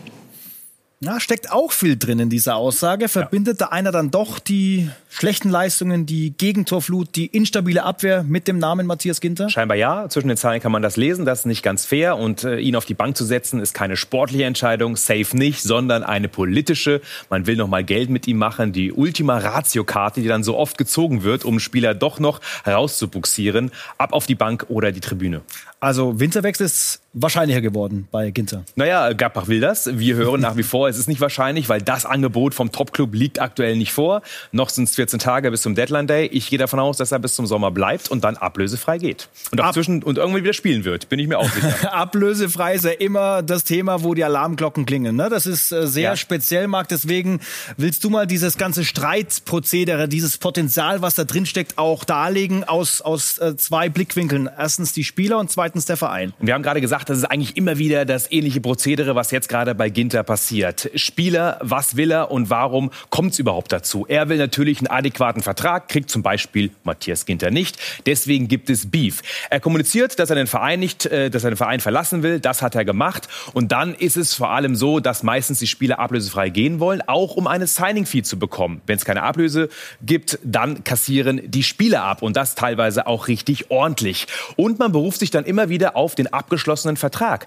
Ja, 1.04 1.18
steckt 1.18 1.50
auch 1.50 1.72
viel 1.72 1.96
drin 1.96 2.20
in 2.20 2.30
dieser 2.30 2.54
Aussage. 2.54 3.08
Verbindet 3.08 3.60
ja. 3.60 3.66
da 3.66 3.72
einer 3.72 3.90
dann 3.90 4.12
doch 4.12 4.38
die 4.38 4.88
schlechten 5.08 5.50
Leistungen, 5.50 6.06
die 6.06 6.30
Gegentorflut, 6.30 7.16
die 7.16 7.26
instabile 7.26 7.82
Abwehr 7.82 8.22
mit 8.22 8.46
dem 8.46 8.58
Namen 8.58 8.86
Matthias 8.86 9.20
Ginter? 9.20 9.50
Scheinbar 9.50 9.76
ja. 9.76 10.08
Zwischen 10.08 10.28
den 10.28 10.36
Zeilen 10.36 10.62
kann 10.62 10.70
man 10.70 10.80
das 10.80 10.96
lesen. 10.96 11.24
Das 11.24 11.40
ist 11.40 11.46
nicht 11.46 11.64
ganz 11.64 11.86
fair. 11.86 12.16
Und 12.16 12.44
äh, 12.44 12.58
ihn 12.58 12.76
auf 12.76 12.84
die 12.84 12.94
Bank 12.94 13.16
zu 13.16 13.24
setzen, 13.24 13.58
ist 13.58 13.74
keine 13.74 13.96
sportliche 13.96 14.44
Entscheidung, 14.44 14.94
safe 14.94 15.36
nicht, 15.36 15.64
sondern 15.64 16.04
eine 16.04 16.28
politische. 16.28 17.00
Man 17.30 17.48
will 17.48 17.56
noch 17.56 17.66
mal 17.66 17.82
Geld 17.82 18.08
mit 18.08 18.28
ihm 18.28 18.38
machen. 18.38 18.72
Die 18.72 18.92
Ultima 18.92 19.38
Ratio-Karte, 19.38 20.20
die 20.20 20.28
dann 20.28 20.44
so 20.44 20.56
oft 20.56 20.78
gezogen 20.78 21.24
wird, 21.24 21.44
um 21.44 21.58
Spieler 21.58 21.94
doch 21.94 22.20
noch 22.20 22.40
herauszubuxieren. 22.62 23.72
Ab 23.98 24.12
auf 24.12 24.26
die 24.26 24.36
Bank 24.36 24.66
oder 24.68 24.92
die 24.92 25.00
Tribüne. 25.00 25.40
Also 25.82 26.20
Winterwechsel 26.20 26.64
ist 26.66 27.00
wahrscheinlicher 27.12 27.60
geworden 27.60 28.08
bei 28.12 28.30
Ginter. 28.30 28.64
Naja, 28.76 29.12
Gladbach 29.12 29.48
will 29.48 29.60
das. 29.60 29.98
Wir 29.98 30.14
hören 30.14 30.40
nach 30.40 30.56
wie 30.56 30.62
vor, 30.62 30.88
es 30.88 30.96
ist 30.96 31.08
nicht 31.08 31.20
wahrscheinlich, 31.20 31.68
weil 31.68 31.82
das 31.82 32.06
Angebot 32.06 32.54
vom 32.54 32.70
Topclub 32.70 33.12
liegt 33.14 33.40
aktuell 33.40 33.76
nicht 33.76 33.92
vor. 33.92 34.22
Noch 34.52 34.68
sind 34.70 34.84
es 34.84 34.94
14 34.94 35.18
Tage 35.18 35.50
bis 35.50 35.62
zum 35.62 35.74
Deadline 35.74 36.06
Day. 36.06 36.26
Ich 36.26 36.48
gehe 36.48 36.58
davon 36.58 36.78
aus, 36.78 36.96
dass 36.98 37.10
er 37.10 37.18
bis 37.18 37.34
zum 37.34 37.46
Sommer 37.46 37.72
bleibt 37.72 38.12
und 38.12 38.22
dann 38.22 38.36
ablösefrei 38.36 38.98
geht. 38.98 39.28
Und 39.50 39.60
auch 39.60 39.66
Ab 39.66 39.74
zwischen 39.74 40.04
und 40.04 40.18
irgendwann 40.18 40.42
wieder 40.42 40.52
spielen 40.52 40.84
wird, 40.84 41.08
bin 41.08 41.18
ich 41.18 41.26
mir 41.26 41.38
auch 41.38 41.50
sicher. 41.50 41.92
ablösefrei 41.92 42.74
ist 42.74 42.84
ja 42.84 42.92
immer 42.92 43.42
das 43.42 43.64
Thema, 43.64 44.04
wo 44.04 44.14
die 44.14 44.22
Alarmglocken 44.22 44.86
klingen. 44.86 45.16
Ne? 45.16 45.28
Das 45.28 45.46
ist 45.46 45.72
äh, 45.72 45.88
sehr 45.88 46.10
ja. 46.10 46.16
speziell, 46.16 46.68
Marc. 46.68 46.88
Deswegen 46.88 47.40
willst 47.76 48.04
du 48.04 48.10
mal 48.10 48.28
dieses 48.28 48.56
ganze 48.56 48.84
Streitprozedere, 48.84 50.08
dieses 50.08 50.38
Potenzial, 50.38 51.02
was 51.02 51.16
da 51.16 51.24
drin 51.24 51.44
steckt, 51.44 51.76
auch 51.76 52.04
darlegen 52.04 52.62
aus, 52.62 53.00
aus 53.00 53.38
äh, 53.38 53.56
zwei 53.56 53.88
Blickwinkeln. 53.88 54.48
Erstens 54.56 54.92
die 54.92 55.04
Spieler 55.04 55.38
und 55.38 55.50
zweitens 55.50 55.71
seitens 55.72 55.86
der 55.86 55.96
Verein. 55.96 56.34
Und 56.38 56.46
wir 56.46 56.54
haben 56.54 56.62
gerade 56.62 56.82
gesagt, 56.82 57.08
das 57.08 57.16
ist 57.16 57.24
eigentlich 57.24 57.56
immer 57.56 57.78
wieder 57.78 58.04
das 58.04 58.30
ähnliche 58.30 58.60
Prozedere, 58.60 59.14
was 59.14 59.30
jetzt 59.30 59.48
gerade 59.48 59.74
bei 59.74 59.88
Ginter 59.88 60.22
passiert. 60.22 60.90
Spieler, 60.94 61.58
was 61.62 61.96
will 61.96 62.10
er 62.10 62.30
und 62.30 62.50
warum 62.50 62.90
kommt 63.08 63.32
es 63.32 63.38
überhaupt 63.38 63.72
dazu? 63.72 64.04
Er 64.06 64.28
will 64.28 64.36
natürlich 64.36 64.78
einen 64.78 64.88
adäquaten 64.88 65.42
Vertrag, 65.42 65.88
kriegt 65.88 66.10
zum 66.10 66.22
Beispiel 66.22 66.70
Matthias 66.84 67.24
Ginter 67.24 67.50
nicht. 67.50 67.78
Deswegen 68.04 68.48
gibt 68.48 68.68
es 68.68 68.90
Beef. 68.90 69.22
Er 69.48 69.60
kommuniziert, 69.60 70.18
dass 70.18 70.28
er 70.28 70.36
den 70.36 70.46
Verein 70.46 70.78
nicht, 70.78 71.06
äh, 71.06 71.30
dass 71.30 71.44
er 71.44 71.50
den 71.52 71.56
Verein 71.56 71.80
verlassen 71.80 72.22
will. 72.22 72.38
Das 72.38 72.60
hat 72.60 72.74
er 72.74 72.84
gemacht. 72.84 73.28
Und 73.54 73.72
dann 73.72 73.94
ist 73.94 74.18
es 74.18 74.34
vor 74.34 74.50
allem 74.50 74.76
so, 74.76 75.00
dass 75.00 75.22
meistens 75.22 75.58
die 75.58 75.66
Spieler 75.66 75.98
ablösefrei 76.00 76.50
gehen 76.50 76.80
wollen, 76.80 77.00
auch 77.06 77.36
um 77.36 77.46
eine 77.46 77.66
Signing-Fee 77.66 78.22
zu 78.22 78.38
bekommen. 78.38 78.82
Wenn 78.86 78.96
es 78.96 79.06
keine 79.06 79.22
Ablöse 79.22 79.70
gibt, 80.04 80.38
dann 80.44 80.84
kassieren 80.84 81.40
die 81.46 81.62
Spieler 81.62 82.04
ab. 82.04 82.20
Und 82.20 82.36
das 82.36 82.54
teilweise 82.54 83.06
auch 83.06 83.28
richtig 83.28 83.70
ordentlich. 83.70 84.26
Und 84.56 84.78
man 84.78 84.92
beruft 84.92 85.20
sich 85.20 85.30
dann 85.30 85.44
immer 85.44 85.61
wieder 85.68 85.96
auf 85.96 86.14
den 86.14 86.32
abgeschlossenen 86.32 86.96
Vertrag. 86.96 87.46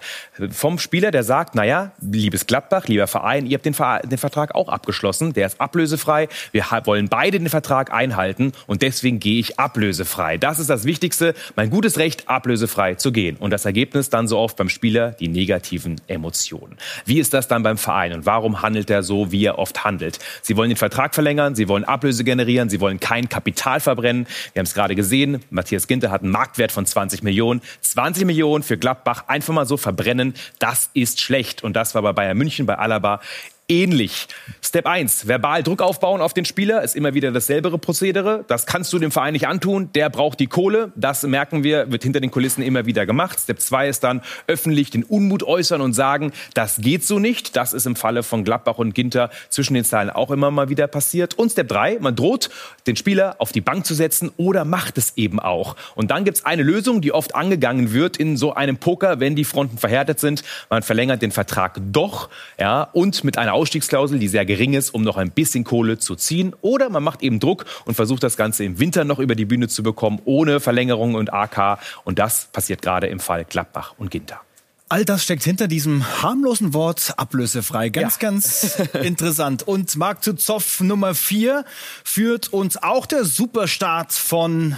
Vom 0.51 0.79
Spieler, 0.79 1.11
der 1.11 1.23
sagt, 1.23 1.55
naja, 1.55 1.91
liebes 2.01 2.47
Gladbach, 2.47 2.87
lieber 2.87 3.07
Verein, 3.07 3.45
ihr 3.45 3.55
habt 3.55 3.65
den, 3.65 3.73
Ver 3.73 4.01
den 4.03 4.17
Vertrag 4.17 4.55
auch 4.55 4.69
abgeschlossen. 4.69 5.33
Der 5.33 5.47
ist 5.47 5.61
ablösefrei. 5.61 6.27
Wir 6.51 6.65
wollen 6.85 7.09
beide 7.09 7.39
den 7.39 7.49
Vertrag 7.49 7.93
einhalten. 7.93 8.53
Und 8.67 8.81
deswegen 8.81 9.19
gehe 9.19 9.39
ich 9.39 9.59
ablösefrei. 9.59 10.37
Das 10.37 10.59
ist 10.59 10.69
das 10.69 10.85
Wichtigste. 10.85 11.33
Mein 11.55 11.69
gutes 11.69 11.97
Recht, 11.97 12.29
ablösefrei 12.29 12.95
zu 12.95 13.11
gehen. 13.11 13.37
Und 13.37 13.51
das 13.51 13.65
Ergebnis 13.65 14.09
dann 14.09 14.27
so 14.27 14.37
oft 14.37 14.57
beim 14.57 14.69
Spieler, 14.69 15.11
die 15.11 15.27
negativen 15.27 16.01
Emotionen. 16.07 16.77
Wie 17.05 17.19
ist 17.19 17.33
das 17.33 17.47
dann 17.47 17.63
beim 17.63 17.77
Verein? 17.77 18.13
Und 18.13 18.25
warum 18.25 18.61
handelt 18.61 18.89
er 18.89 19.03
so, 19.03 19.31
wie 19.31 19.45
er 19.45 19.59
oft 19.59 19.83
handelt? 19.83 20.19
Sie 20.41 20.57
wollen 20.57 20.69
den 20.69 20.77
Vertrag 20.77 21.15
verlängern. 21.15 21.55
Sie 21.55 21.67
wollen 21.67 21.83
Ablöse 21.83 22.23
generieren. 22.23 22.69
Sie 22.69 22.79
wollen 22.79 22.99
kein 22.99 23.29
Kapital 23.29 23.79
verbrennen. 23.79 24.27
Wir 24.53 24.59
haben 24.59 24.65
es 24.65 24.73
gerade 24.73 24.95
gesehen. 24.95 25.43
Matthias 25.49 25.87
Ginter 25.87 26.11
hat 26.11 26.21
einen 26.21 26.31
Marktwert 26.31 26.71
von 26.71 26.85
20 26.85 27.23
Millionen. 27.23 27.61
20 27.81 28.04
Millionen 28.25 28.63
für 28.63 28.77
Gladbach 28.77 29.25
einfach 29.27 29.53
mal 29.53 29.65
so 29.65 29.77
verbrennen, 29.77 30.33
das 30.59 30.89
ist 30.93 31.21
schlecht. 31.21 31.63
Und 31.63 31.73
das 31.75 31.95
war 31.95 32.01
bei 32.01 32.13
Bayern 32.13 32.37
München, 32.37 32.65
bei 32.65 32.77
Alaba 32.77 33.21
ähnlich. 33.67 34.27
Step 34.61 34.85
1, 34.85 35.27
verbal 35.27 35.63
Druck 35.63 35.81
aufbauen 35.81 36.21
auf 36.21 36.33
den 36.33 36.45
Spieler, 36.45 36.83
ist 36.83 36.95
immer 36.95 37.13
wieder 37.13 37.31
dasselbe 37.31 37.75
Prozedere. 37.77 38.45
Das 38.47 38.65
kannst 38.65 38.93
du 38.93 38.99
dem 38.99 39.11
Verein 39.11 39.33
nicht 39.33 39.47
antun, 39.47 39.89
der 39.95 40.09
braucht 40.09 40.39
die 40.39 40.47
Kohle. 40.47 40.91
Das 40.95 41.23
merken 41.23 41.63
wir, 41.63 41.91
wird 41.91 42.03
hinter 42.03 42.19
den 42.19 42.29
Kulissen 42.29 42.61
immer 42.61 42.85
wieder 42.85 43.05
gemacht. 43.05 43.39
Step 43.39 43.59
2 43.59 43.89
ist 43.89 44.03
dann 44.03 44.21
öffentlich 44.47 44.91
den 44.91 45.03
Unmut 45.03 45.43
äußern 45.43 45.81
und 45.81 45.93
sagen, 45.93 46.31
das 46.53 46.77
geht 46.77 47.05
so 47.05 47.17
nicht. 47.17 47.55
Das 47.55 47.73
ist 47.73 47.85
im 47.87 47.95
Falle 47.95 48.21
von 48.21 48.43
Gladbach 48.43 48.77
und 48.77 48.93
Ginter 48.93 49.29
zwischen 49.49 49.73
den 49.73 49.85
Zahlen 49.85 50.09
auch 50.09 50.29
immer 50.29 50.51
mal 50.51 50.69
wieder 50.69 50.87
passiert. 50.87 51.33
Und 51.33 51.51
Step 51.51 51.69
3, 51.69 51.99
man 51.99 52.15
droht, 52.15 52.49
den 52.85 52.95
Spieler 52.95 53.35
auf 53.39 53.51
die 53.51 53.61
Bank 53.61 53.85
zu 53.85 53.95
setzen 53.95 54.31
oder 54.37 54.65
macht 54.65 54.97
es 54.97 55.13
eben 55.15 55.39
auch. 55.39 55.75
Und 55.95 56.11
dann 56.11 56.23
gibt 56.23 56.37
es 56.37 56.45
eine 56.45 56.61
Lösung, 56.61 57.01
die 57.01 57.11
oft 57.11 57.33
angegangen 57.33 57.93
wird 57.93 58.17
in 58.17 58.37
so 58.37 58.53
einem 58.53 58.77
Poker, 58.77 59.19
wenn 59.19 59.35
die 59.35 59.45
Fronten 59.45 59.77
verhärtet 59.77 60.19
sind. 60.19 60.43
Man 60.69 60.83
verlängert 60.83 61.21
den 61.21 61.31
Vertrag 61.31 61.79
doch 61.91 62.29
ja, 62.59 62.83
und 62.93 63.23
mit 63.23 63.37
einer 63.37 63.54
Ausstiegsklausel, 63.55 64.19
die 64.19 64.27
sehr 64.27 64.45
gering 64.45 64.73
ist, 64.73 64.91
um 64.91 65.01
noch 65.01 65.17
ein 65.17 65.31
bisschen 65.31 65.63
Kohle 65.63 65.97
zu 65.97 66.15
ziehen. 66.15 66.55
Oder 66.61 66.89
man 66.89 67.03
macht 67.03 67.23
eben 67.23 67.39
Druck 67.39 67.65
und 67.85 67.95
versucht 67.95 68.23
das 68.23 68.37
Ganze 68.37 68.63
im 68.63 68.79
Winter 68.79 69.03
noch 69.03 69.19
über 69.19 69.35
die 69.35 69.45
Bühne 69.45 69.67
zu 69.67 69.81
bekommen, 69.81 70.21
ohne 70.25 70.59
Verlängerung 70.59 71.15
und 71.15 71.33
AK. 71.33 71.79
Und 72.03 72.19
das 72.19 72.45
passiert 72.51 72.81
gerade 72.81 73.07
im 73.07 73.19
Fall 73.19 73.45
Gladbach 73.45 73.95
und 73.97 74.11
Ginter. 74.11 74.41
All 74.87 75.03
das 75.03 75.23
steckt 75.23 75.43
hinter 75.43 75.67
diesem 75.67 76.21
harmlosen 76.21 76.75
Wort 76.75 77.15
ablösefrei. 77.17 77.89
Ganz, 77.89 78.15
ja. 78.15 78.29
ganz 78.29 78.79
interessant. 79.01 79.63
Und 79.67 79.95
Marc 79.95 80.23
Zoff 80.23 80.79
Nummer 80.79 81.15
4 81.15 81.65
führt 82.03 82.53
uns 82.53 82.77
auch 82.77 83.07
der 83.07 83.25
Superstart 83.25 84.13
von 84.13 84.75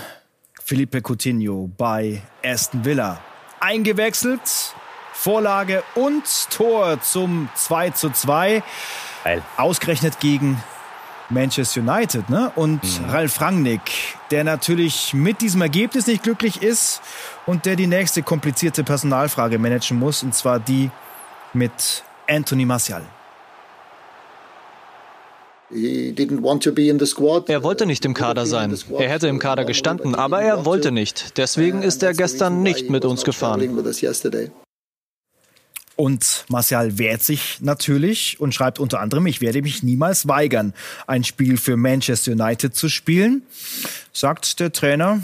Felipe 0.63 1.01
Coutinho 1.01 1.69
bei 1.77 2.22
Aston 2.43 2.86
Villa. 2.86 3.19
Eingewechselt, 3.60 4.41
Vorlage 5.19 5.83
und 5.95 6.24
Tor 6.51 7.01
zum 7.01 7.50
2 7.55 7.89
zu 7.89 8.12
2. 8.12 8.62
Geil. 9.24 9.41
Ausgerechnet 9.57 10.19
gegen 10.19 10.62
Manchester 11.29 11.81
United, 11.81 12.29
ne? 12.29 12.51
Und 12.55 12.83
mhm. 12.83 13.09
Ralf 13.09 13.41
Rangnick, 13.41 13.81
der 14.29 14.43
natürlich 14.43 15.13
mit 15.15 15.41
diesem 15.41 15.62
Ergebnis 15.62 16.05
nicht 16.05 16.21
glücklich 16.21 16.62
ist 16.62 17.01
und 17.47 17.65
der 17.65 17.75
die 17.75 17.88
nächste 17.88 18.21
komplizierte 18.21 18.83
Personalfrage 18.83 19.57
managen 19.57 19.97
muss, 19.97 20.21
und 20.21 20.36
zwar 20.36 20.59
die 20.59 20.91
mit 21.51 22.03
Anthony 22.29 22.65
Martial. 22.65 23.01
Er 27.50 27.63
wollte 27.63 27.86
nicht 27.86 28.05
im 28.05 28.13
Kader 28.13 28.45
sein. 28.45 28.74
Er 28.97 29.09
hätte 29.09 29.27
im 29.27 29.39
Kader 29.39 29.65
gestanden, 29.65 30.15
aber 30.15 30.41
er 30.41 30.63
wollte 30.63 30.91
nicht. 30.91 31.38
Deswegen 31.38 31.81
ist 31.81 32.03
er 32.03 32.13
gestern 32.13 32.62
nicht 32.62 32.89
mit 32.89 33.03
uns 33.03 33.24
gefahren. 33.25 33.59
Und 35.97 36.45
Martial 36.47 36.99
wehrt 36.99 37.23
sich 37.23 37.57
natürlich 37.59 38.39
und 38.39 38.53
schreibt 38.53 38.77
unter 38.77 38.99
anderem, 38.99 39.25
ich 39.25 39.41
werde 39.41 39.63
mich 39.63 39.81
niemals 39.81 40.27
weigern, 40.27 40.73
ein 41.07 41.23
Spiel 41.23 41.57
für 41.57 41.75
Manchester 41.75 42.33
United 42.33 42.75
zu 42.75 42.87
spielen, 42.87 43.41
sagt 44.13 44.59
der 44.59 44.71
Trainer 44.71 45.21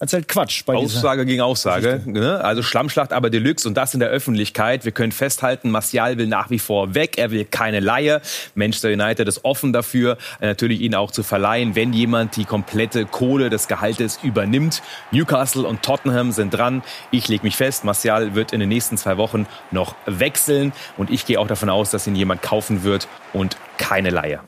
erzählt 0.00 0.28
Quatsch. 0.28 0.64
Bei 0.64 0.74
Aussage 0.74 1.26
gegen 1.26 1.40
Aussage. 1.40 2.02
Ne? 2.06 2.42
Also 2.42 2.62
Schlammschlacht 2.62 3.12
aber 3.12 3.30
Deluxe 3.30 3.66
und 3.66 3.74
das 3.74 3.94
in 3.94 4.00
der 4.00 4.10
Öffentlichkeit. 4.10 4.84
Wir 4.84 4.92
können 4.92 5.12
festhalten, 5.12 5.70
Martial 5.70 6.18
will 6.18 6.28
nach 6.28 6.50
wie 6.50 6.58
vor 6.58 6.94
weg. 6.94 7.18
Er 7.18 7.30
will 7.30 7.44
keine 7.44 7.80
Laie. 7.80 8.20
Manchester 8.54 8.90
United 8.90 9.26
ist 9.26 9.44
offen 9.44 9.72
dafür, 9.72 10.16
natürlich 10.40 10.80
ihn 10.80 10.94
auch 10.94 11.10
zu 11.10 11.22
verleihen, 11.22 11.74
wenn 11.74 11.92
jemand 11.92 12.36
die 12.36 12.44
komplette 12.44 13.06
Kohle 13.06 13.50
des 13.50 13.66
Gehaltes 13.66 14.20
übernimmt. 14.22 14.82
Newcastle 15.10 15.66
und 15.66 15.82
Tottenham 15.82 16.32
sind 16.32 16.50
dran. 16.50 16.82
Ich 17.10 17.28
lege 17.28 17.42
mich 17.42 17.56
fest, 17.56 17.84
Martial 17.84 18.34
wird 18.34 18.52
in 18.52 18.60
den 18.60 18.68
nächsten 18.68 18.96
zwei 18.96 19.16
Wochen 19.16 19.46
noch 19.70 19.96
wechseln 20.06 20.72
und 20.96 21.10
ich 21.10 21.26
gehe 21.26 21.40
auch 21.40 21.48
davon 21.48 21.70
aus, 21.70 21.90
dass 21.90 22.06
ihn 22.06 22.14
jemand 22.14 22.42
kaufen 22.42 22.84
wird 22.84 23.08
und 23.32 23.56
keine 23.78 24.10
Laie. 24.10 24.40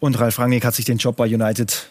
Und 0.00 0.18
Ralf 0.18 0.38
Rangnick 0.38 0.64
hat 0.64 0.74
sich 0.74 0.84
den 0.84 0.98
Job 0.98 1.16
bei 1.16 1.24
United 1.24 1.90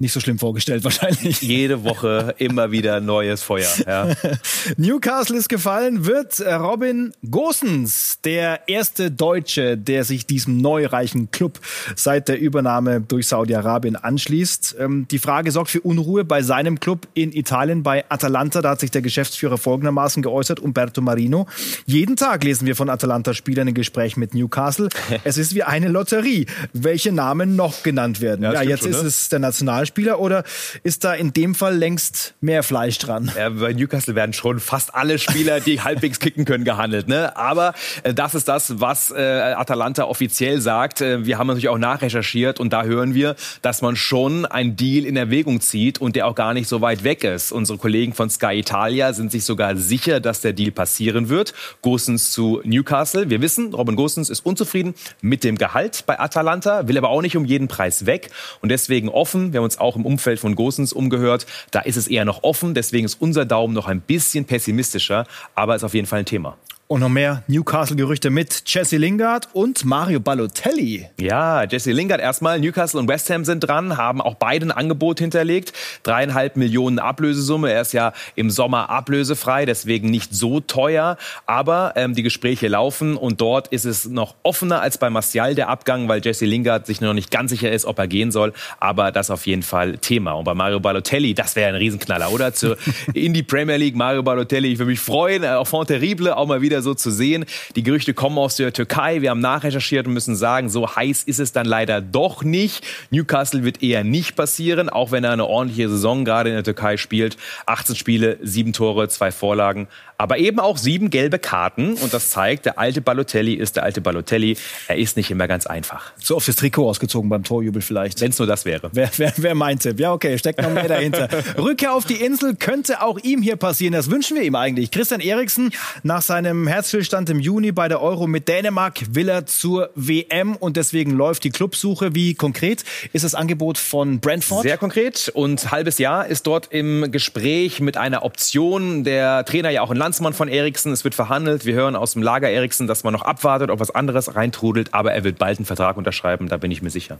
nicht 0.00 0.12
so 0.12 0.20
schlimm 0.20 0.38
vorgestellt 0.38 0.84
wahrscheinlich. 0.84 1.42
Jede 1.42 1.84
Woche 1.84 2.34
immer 2.38 2.70
wieder 2.70 3.00
neues 3.00 3.42
Feuer. 3.42 3.68
Ja. 3.86 4.08
Newcastle 4.76 5.36
ist 5.36 5.48
gefallen, 5.48 6.06
wird 6.06 6.40
Robin 6.40 7.12
Gosens 7.28 8.18
der 8.24 8.68
erste 8.68 9.10
Deutsche, 9.10 9.76
der 9.76 10.04
sich 10.04 10.26
diesem 10.26 10.58
neureichen 10.58 11.30
Club 11.30 11.58
seit 11.96 12.28
der 12.28 12.38
Übernahme 12.38 13.00
durch 13.00 13.26
Saudi-Arabien 13.28 13.96
anschließt. 13.96 14.76
Ähm, 14.78 15.06
die 15.10 15.18
Frage 15.18 15.50
sorgt 15.50 15.70
für 15.70 15.80
Unruhe 15.80 16.24
bei 16.24 16.42
seinem 16.42 16.80
Club 16.80 17.08
in 17.14 17.32
Italien, 17.32 17.82
bei 17.82 18.04
Atalanta. 18.08 18.62
Da 18.62 18.70
hat 18.70 18.80
sich 18.80 18.90
der 18.90 19.02
Geschäftsführer 19.02 19.58
folgendermaßen 19.58 20.22
geäußert, 20.22 20.60
Umberto 20.60 21.00
Marino. 21.00 21.46
Jeden 21.86 22.16
Tag 22.16 22.44
lesen 22.44 22.66
wir 22.66 22.76
von 22.76 22.88
Atalanta-Spielern 22.88 23.68
in 23.68 23.74
Gespräch 23.74 24.16
mit 24.16 24.34
Newcastle. 24.34 24.88
Es 25.24 25.36
ist 25.36 25.54
wie 25.54 25.62
eine 25.62 25.88
Lotterie, 25.88 26.46
welche 26.72 27.12
Namen 27.12 27.56
noch 27.56 27.82
genannt 27.82 28.20
werden. 28.20 28.42
Ja, 28.42 28.52
ja 28.54 28.62
jetzt 28.62 28.82
schon, 28.82 28.90
ist 28.90 29.02
ne? 29.02 29.08
es 29.08 29.28
der 29.28 29.40
National 29.40 29.87
Spieler 29.88 30.20
oder 30.20 30.44
ist 30.84 31.04
da 31.04 31.14
in 31.14 31.32
dem 31.32 31.54
Fall 31.54 31.76
längst 31.76 32.34
mehr 32.40 32.62
Fleisch 32.62 32.98
dran? 32.98 33.32
Ja, 33.36 33.48
bei 33.48 33.72
Newcastle 33.72 34.14
werden 34.14 34.32
schon 34.32 34.60
fast 34.60 34.94
alle 34.94 35.18
Spieler, 35.18 35.60
die 35.60 35.80
halbwegs 35.88 36.20
kicken 36.20 36.44
können, 36.44 36.64
gehandelt. 36.64 37.08
Ne? 37.08 37.36
Aber 37.36 37.74
äh, 38.04 38.14
das 38.14 38.34
ist 38.34 38.48
das, 38.48 38.80
was 38.80 39.10
äh, 39.10 39.16
Atalanta 39.16 40.04
offiziell 40.04 40.60
sagt. 40.60 41.00
Äh, 41.00 41.26
wir 41.26 41.38
haben 41.38 41.48
natürlich 41.48 41.68
auch 41.68 41.78
nachrecherchiert 41.78 42.60
und 42.60 42.72
da 42.72 42.84
hören 42.84 43.14
wir, 43.14 43.34
dass 43.62 43.82
man 43.82 43.96
schon 43.96 44.46
einen 44.46 44.76
Deal 44.76 45.04
in 45.04 45.16
Erwägung 45.16 45.60
zieht 45.60 46.00
und 46.00 46.14
der 46.14 46.26
auch 46.26 46.34
gar 46.34 46.54
nicht 46.54 46.68
so 46.68 46.80
weit 46.80 47.04
weg 47.04 47.24
ist. 47.24 47.50
Unsere 47.50 47.78
Kollegen 47.78 48.12
von 48.12 48.30
Sky 48.30 48.58
Italia 48.58 49.12
sind 49.12 49.32
sich 49.32 49.44
sogar 49.44 49.76
sicher, 49.76 50.20
dass 50.20 50.40
der 50.40 50.52
Deal 50.52 50.70
passieren 50.70 51.28
wird. 51.28 51.54
Gosens 51.82 52.30
zu 52.30 52.60
Newcastle. 52.64 53.30
Wir 53.30 53.40
wissen, 53.40 53.74
Robin 53.74 53.96
Gosens 53.96 54.30
ist 54.30 54.44
unzufrieden 54.44 54.94
mit 55.20 55.44
dem 55.44 55.56
Gehalt 55.56 56.04
bei 56.06 56.20
Atalanta, 56.20 56.88
will 56.88 56.98
aber 56.98 57.08
auch 57.08 57.22
nicht 57.22 57.36
um 57.36 57.44
jeden 57.44 57.68
Preis 57.68 58.06
weg 58.06 58.30
und 58.60 58.68
deswegen 58.68 59.08
offen. 59.08 59.52
Wir 59.52 59.58
haben 59.58 59.64
uns 59.64 59.77
auch 59.80 59.96
im 59.96 60.06
Umfeld 60.06 60.40
von 60.40 60.54
Gosens 60.54 60.92
umgehört. 60.92 61.46
Da 61.70 61.80
ist 61.80 61.96
es 61.96 62.08
eher 62.08 62.24
noch 62.24 62.42
offen. 62.42 62.74
Deswegen 62.74 63.06
ist 63.06 63.20
unser 63.20 63.44
Daumen 63.44 63.74
noch 63.74 63.86
ein 63.86 64.00
bisschen 64.00 64.44
pessimistischer. 64.44 65.26
Aber 65.54 65.76
ist 65.76 65.84
auf 65.84 65.94
jeden 65.94 66.06
Fall 66.06 66.20
ein 66.20 66.26
Thema. 66.26 66.56
Und 66.90 67.00
noch 67.00 67.10
mehr 67.10 67.42
Newcastle-Gerüchte 67.48 68.30
mit 68.30 68.62
Jesse 68.64 68.96
Lingard 68.96 69.50
und 69.52 69.84
Mario 69.84 70.20
Balotelli. 70.20 71.06
Ja, 71.20 71.64
Jesse 71.64 71.92
Lingard 71.92 72.18
erstmal. 72.18 72.58
Newcastle 72.58 72.98
und 72.98 73.08
West 73.08 73.28
Ham 73.28 73.44
sind 73.44 73.60
dran, 73.60 73.98
haben 73.98 74.22
auch 74.22 74.36
beide 74.36 74.64
ein 74.64 74.70
Angebot 74.70 75.18
hinterlegt. 75.18 75.74
Dreieinhalb 76.02 76.56
Millionen 76.56 76.98
Ablösesumme. 76.98 77.70
Er 77.70 77.82
ist 77.82 77.92
ja 77.92 78.14
im 78.36 78.48
Sommer 78.48 78.88
ablösefrei, 78.88 79.66
deswegen 79.66 80.08
nicht 80.08 80.34
so 80.34 80.60
teuer. 80.60 81.18
Aber 81.44 81.92
ähm, 81.94 82.14
die 82.14 82.22
Gespräche 82.22 82.68
laufen 82.68 83.18
und 83.18 83.42
dort 83.42 83.68
ist 83.68 83.84
es 83.84 84.06
noch 84.06 84.36
offener 84.42 84.80
als 84.80 84.96
bei 84.96 85.10
Martial 85.10 85.54
der 85.54 85.68
Abgang, 85.68 86.08
weil 86.08 86.24
Jesse 86.24 86.46
Lingard 86.46 86.86
sich 86.86 87.02
noch 87.02 87.12
nicht 87.12 87.30
ganz 87.30 87.50
sicher 87.50 87.70
ist, 87.70 87.84
ob 87.84 87.98
er 87.98 88.08
gehen 88.08 88.32
soll. 88.32 88.54
Aber 88.80 89.12
das 89.12 89.26
ist 89.26 89.30
auf 89.30 89.46
jeden 89.46 89.62
Fall 89.62 89.98
Thema. 89.98 90.32
Und 90.32 90.44
bei 90.44 90.54
Mario 90.54 90.80
Balotelli, 90.80 91.34
das 91.34 91.54
wäre 91.54 91.68
ein 91.68 91.74
Riesenknaller, 91.74 92.32
oder? 92.32 92.54
Zu, 92.54 92.76
in 93.12 93.34
die 93.34 93.42
Premier 93.42 93.76
League, 93.76 93.94
Mario 93.94 94.22
Balotelli. 94.22 94.72
Ich 94.72 94.78
würde 94.78 94.92
mich 94.92 95.00
freuen. 95.00 95.44
Auch 95.44 95.66
Font 95.66 95.88
Terrible, 95.88 96.34
auch 96.34 96.46
mal 96.46 96.62
wieder 96.62 96.77
wieder 96.78 96.82
so 96.82 96.94
zu 96.94 97.10
sehen. 97.10 97.44
Die 97.76 97.82
Gerüchte 97.82 98.14
kommen 98.14 98.38
aus 98.38 98.56
der 98.56 98.72
Türkei. 98.72 99.20
Wir 99.20 99.30
haben 99.30 99.40
nachrecherchiert 99.40 100.06
und 100.06 100.12
müssen 100.12 100.36
sagen, 100.36 100.68
so 100.68 100.94
heiß 100.94 101.24
ist 101.24 101.40
es 101.40 101.52
dann 101.52 101.66
leider 101.66 102.00
doch 102.00 102.44
nicht. 102.44 102.84
Newcastle 103.10 103.64
wird 103.64 103.82
eher 103.82 104.04
nicht 104.04 104.36
passieren, 104.36 104.88
auch 104.88 105.10
wenn 105.10 105.24
er 105.24 105.32
eine 105.32 105.46
ordentliche 105.46 105.88
Saison 105.88 106.24
gerade 106.24 106.50
in 106.50 106.54
der 106.54 106.64
Türkei 106.64 106.96
spielt. 106.96 107.36
18 107.66 107.96
Spiele, 107.96 108.38
sieben 108.42 108.72
Tore, 108.72 109.08
zwei 109.08 109.32
Vorlagen 109.32 109.88
aber 110.18 110.38
eben 110.38 110.58
auch 110.58 110.76
sieben 110.76 111.10
gelbe 111.10 111.38
Karten. 111.38 111.94
Und 111.94 112.12
das 112.12 112.30
zeigt, 112.30 112.66
der 112.66 112.78
alte 112.78 113.00
Balotelli 113.00 113.54
ist 113.54 113.76
der 113.76 113.84
alte 113.84 114.00
Balotelli. 114.00 114.56
Er 114.88 114.96
ist 114.96 115.16
nicht 115.16 115.30
immer 115.30 115.46
ganz 115.46 115.66
einfach. 115.66 116.12
So 116.18 116.34
auf 116.36 116.44
das 116.44 116.56
Trikot 116.56 116.88
ausgezogen 116.88 117.30
beim 117.30 117.44
Torjubel 117.44 117.80
vielleicht. 117.80 118.20
Wenn 118.20 118.30
es 118.30 118.38
nur 118.38 118.48
das 118.48 118.64
wäre. 118.64 118.90
Wer, 118.92 119.10
wer, 119.16 119.32
wer 119.36 119.54
meinte? 119.54 119.94
Ja, 119.96 120.12
okay, 120.12 120.36
steckt 120.36 120.60
noch 120.60 120.70
mehr 120.70 120.88
dahinter. 120.88 121.28
Rückkehr 121.56 121.94
auf 121.94 122.04
die 122.04 122.16
Insel 122.16 122.56
könnte 122.56 123.00
auch 123.00 123.18
ihm 123.18 123.42
hier 123.42 123.54
passieren. 123.54 123.92
Das 123.92 124.10
wünschen 124.10 124.36
wir 124.36 124.42
ihm 124.42 124.56
eigentlich. 124.56 124.90
Christian 124.90 125.20
Eriksen, 125.20 125.70
nach 126.02 126.22
seinem 126.22 126.66
Herzstillstand 126.68 127.30
im 127.30 127.40
Juni 127.40 127.72
bei 127.72 127.88
der 127.88 128.02
Euro 128.02 128.26
mit 128.26 128.48
Dänemark, 128.48 129.00
will 129.14 129.28
er 129.28 129.46
zur 129.46 129.90
WM 129.94 130.56
und 130.56 130.76
deswegen 130.76 131.12
läuft 131.12 131.44
die 131.44 131.50
Clubsuche. 131.50 132.14
Wie 132.14 132.34
konkret 132.34 132.84
ist 133.12 133.24
das 133.24 133.34
Angebot 133.34 133.78
von 133.78 134.20
Brentford? 134.20 134.62
Sehr 134.62 134.76
konkret 134.76 135.30
und 135.34 135.70
halbes 135.70 135.98
Jahr 135.98 136.26
ist 136.26 136.46
dort 136.46 136.68
im 136.70 137.10
Gespräch 137.10 137.80
mit 137.80 137.96
einer 137.96 138.24
Option. 138.24 139.04
Der 139.04 139.44
Trainer 139.44 139.70
ja 139.70 139.82
auch 139.82 139.90
in 139.90 139.96
Land 139.96 140.08
Landsmann 140.08 140.32
von 140.32 140.48
Eriksen. 140.48 140.90
Es 140.90 141.04
wird 141.04 141.14
verhandelt. 141.14 141.66
Wir 141.66 141.74
hören 141.74 141.94
aus 141.94 142.14
dem 142.14 142.22
Lager 142.22 142.48
Eriksen, 142.48 142.86
dass 142.86 143.04
man 143.04 143.12
noch 143.12 143.20
abwartet, 143.20 143.70
ob 143.70 143.78
was 143.78 143.90
anderes 143.90 144.34
reintrudelt. 144.34 144.94
Aber 144.94 145.12
er 145.12 145.22
wird 145.22 145.38
bald 145.38 145.58
einen 145.58 145.66
Vertrag 145.66 145.98
unterschreiben, 145.98 146.48
da 146.48 146.56
bin 146.56 146.70
ich 146.70 146.80
mir 146.80 146.88
sicher. 146.88 147.18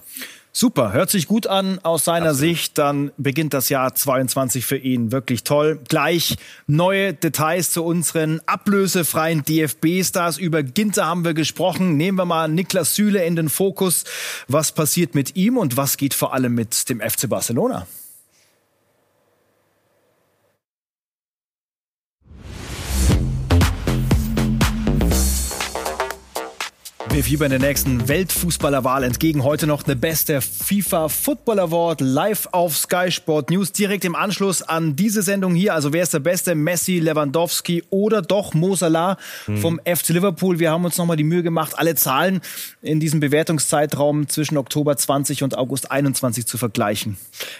Super, 0.60 0.92
hört 0.92 1.08
sich 1.08 1.28
gut 1.28 1.46
an 1.46 1.78
aus 1.84 2.04
seiner 2.04 2.30
Absolut. 2.30 2.56
Sicht. 2.56 2.78
Dann 2.78 3.12
beginnt 3.16 3.54
das 3.54 3.68
Jahr 3.68 3.94
22 3.94 4.66
für 4.66 4.76
ihn 4.76 5.12
wirklich 5.12 5.44
toll. 5.44 5.78
Gleich 5.86 6.36
neue 6.66 7.14
Details 7.14 7.70
zu 7.70 7.84
unseren 7.84 8.40
ablösefreien 8.44 9.44
DFB-Stars. 9.44 10.36
Über 10.36 10.64
Ginter 10.64 11.06
haben 11.06 11.24
wir 11.24 11.34
gesprochen. 11.34 11.96
Nehmen 11.96 12.18
wir 12.18 12.24
mal 12.24 12.48
Niklas 12.48 12.96
Süle 12.96 13.24
in 13.24 13.36
den 13.36 13.50
Fokus. 13.50 14.02
Was 14.48 14.72
passiert 14.72 15.14
mit 15.14 15.36
ihm 15.36 15.58
und 15.58 15.76
was 15.76 15.96
geht 15.96 16.12
vor 16.12 16.34
allem 16.34 16.56
mit 16.56 16.88
dem 16.88 17.00
FC 17.00 17.28
Barcelona? 17.28 17.86
Wir 27.10 27.24
fiebern 27.24 27.48
der 27.48 27.58
nächsten 27.58 28.06
Weltfußballerwahl 28.06 29.02
entgegen. 29.02 29.42
Heute 29.42 29.66
noch 29.66 29.84
eine 29.84 29.96
beste 29.96 30.42
FIFA 30.42 31.08
Football 31.08 31.58
Award 31.58 32.02
live 32.02 32.48
auf 32.52 32.76
Sky 32.76 33.10
Sport 33.10 33.50
News. 33.50 33.72
Direkt 33.72 34.04
im 34.04 34.14
Anschluss 34.14 34.60
an 34.60 34.94
diese 34.94 35.22
Sendung 35.22 35.54
hier. 35.54 35.74
Also 35.74 35.94
wer 35.94 36.02
ist 36.02 36.12
der 36.12 36.20
Beste? 36.20 36.54
Messi, 36.54 36.98
Lewandowski 36.98 37.82
oder 37.88 38.20
doch 38.20 38.52
Mo 38.52 38.76
Salah 38.76 39.16
vom 39.46 39.80
hm. 39.82 39.96
FC 39.96 40.10
Liverpool? 40.10 40.58
Wir 40.58 40.70
haben 40.70 40.84
uns 40.84 40.98
nochmal 40.98 41.16
die 41.16 41.24
Mühe 41.24 41.42
gemacht, 41.42 41.72
alle 41.76 41.94
Zahlen 41.94 42.42
in 42.82 43.00
diesem 43.00 43.20
Bewertungszeitraum 43.20 44.28
zwischen 44.28 44.58
Oktober 44.58 44.96
20 44.96 45.42
und 45.42 45.56
August 45.56 45.90
21 45.90 46.46
zu 46.46 46.58
vergleichen. 46.58 47.16